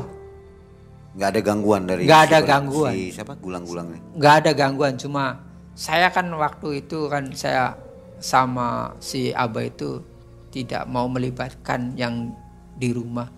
[1.12, 5.44] nggak ada gangguan dari nggak ada gangguan si siapa gulang-gulangnya nggak ada gangguan cuma
[5.76, 7.76] saya kan waktu itu kan saya
[8.16, 10.00] sama si Aba itu
[10.48, 12.32] tidak mau melibatkan yang
[12.80, 13.28] di rumah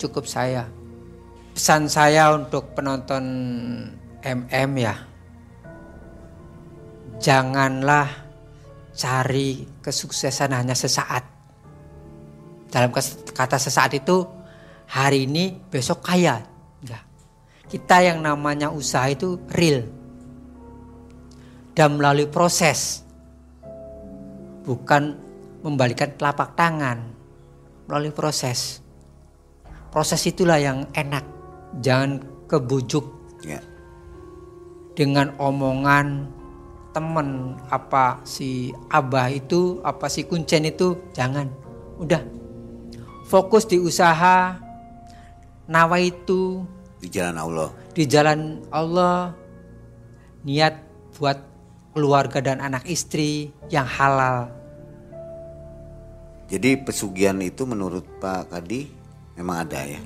[0.00, 0.64] cukup saya
[1.52, 3.24] pesan saya untuk penonton
[4.24, 4.96] MM ya
[7.20, 8.08] janganlah
[8.96, 11.24] cari kesuksesan hanya sesaat
[12.72, 12.88] dalam
[13.36, 14.24] kata sesaat itu
[14.88, 16.40] hari ini besok kaya
[16.80, 17.10] enggak
[17.70, 19.86] kita yang namanya usaha itu real.
[21.70, 23.06] Dan melalui proses.
[24.66, 25.14] Bukan
[25.62, 26.98] membalikan telapak tangan.
[27.86, 28.79] Melalui proses.
[29.90, 31.26] Proses itulah yang enak.
[31.82, 33.02] Jangan kebujuk.
[33.42, 33.58] Ya.
[34.94, 36.30] Dengan omongan
[36.90, 41.46] temen apa si abah itu apa si kuncen itu jangan
[42.02, 42.18] udah
[43.30, 44.58] fokus di usaha
[45.70, 46.66] nawa itu
[47.00, 47.68] di jalan Allah.
[47.96, 49.32] Di jalan Allah
[50.44, 50.76] niat
[51.16, 51.38] buat
[51.96, 54.52] keluarga dan anak istri yang halal.
[56.50, 58.99] Jadi pesugihan itu menurut Pak Kadi
[59.40, 60.00] memang ada ya.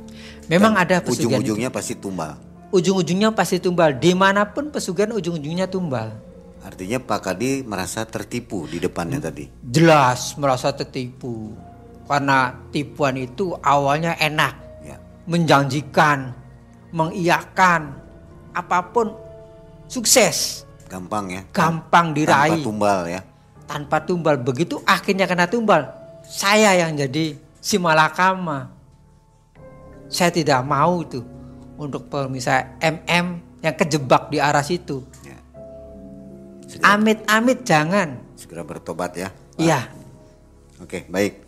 [0.46, 1.42] Memang ada pesugihan.
[1.42, 2.38] Ujung-ujungnya pasti tumbal.
[2.70, 3.98] Ujung-ujungnya pasti tumbal.
[3.98, 6.14] Di mana pun pesugihan ujung-ujungnya tumbal.
[6.62, 9.26] Artinya Pak Kadi merasa tertipu di depannya Hmm.
[9.28, 9.44] tadi.
[9.60, 11.52] Jelas merasa tertipu.
[12.04, 14.96] Karena tipuan itu awalnya enak, Ya.
[15.24, 16.36] menjanjikan,
[16.90, 17.96] mengiyakan,
[18.52, 19.16] apa pun
[19.88, 21.42] sukses, Gampang ya.
[21.50, 22.60] gampang Tanpa diraih.
[22.62, 23.20] tumbal ya.
[23.64, 24.36] tanpa tumbal.
[24.36, 25.88] Begitu akhirnya kena tumbal,
[26.28, 28.73] saya yang jadi si malakama.
[30.14, 31.18] Saya tidak mau itu
[31.74, 35.02] untuk pemirsa MM yang kejebak di arah situ.
[35.26, 35.34] ya.
[36.86, 38.22] Amit-amit jangan.
[38.38, 39.30] segera bertobat ya.
[39.58, 39.86] Iya,
[40.82, 41.42] Oke, baik.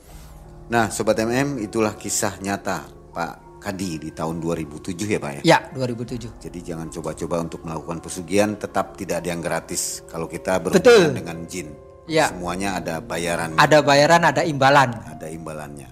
[0.70, 5.42] Nah, Sobat MM, itulah kisah nyata Pak Kadi di tahun 2007 ya Pak ya?
[5.42, 6.38] ya 2007.
[6.38, 10.06] Jadi jangan coba-coba untuk melakukan pesugihan, tetap tidak ada yang gratis.
[10.06, 11.10] Kalau kita Betul.
[11.10, 11.68] berhubungan dengan jin,
[12.06, 12.30] Ya.
[12.30, 14.94] semuanya ada bayaran, Ada bayaran, ada imbalan.
[15.02, 15.90] ada imbalannya.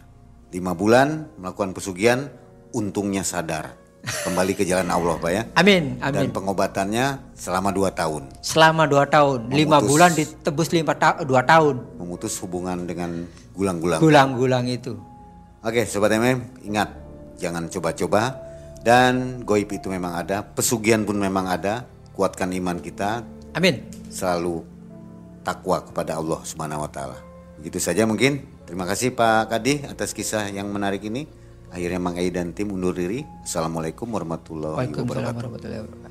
[0.55, 2.31] Lima bulan melakukan pesugihan,
[2.75, 3.79] untungnya sadar.
[4.05, 5.43] Kembali ke jalan Allah Pak ya.
[5.57, 6.31] Amin, Dan amin.
[6.37, 8.29] pengobatannya selama dua tahun.
[8.45, 9.89] Selama dua tahun, lima Memutus.
[9.89, 11.97] bulan ditebus lima ta dua tahun.
[11.97, 13.25] Memutus hubungan dengan
[13.57, 14.05] gulang-gulang.
[14.05, 15.01] Gulang-gulang itu.
[15.65, 16.93] Oke, sobat MM, ingat
[17.41, 18.37] jangan coba-coba
[18.85, 21.89] dan goib itu memang ada, pesugihan pun memang ada.
[22.13, 23.25] Kuatkan iman kita,
[23.57, 23.89] Amin.
[24.07, 24.63] selalu
[25.43, 27.19] takwa kepada Allah Subhanahu wa taala.
[27.59, 28.45] Begitu saja mungkin.
[28.65, 31.25] Terima kasih Pak Kadi atas kisah yang menarik ini.
[31.75, 33.27] Akhirnya Mang Ai dan tim undur diri.
[33.43, 36.04] Assalamualaikum warahmatullahi wabarakatuh.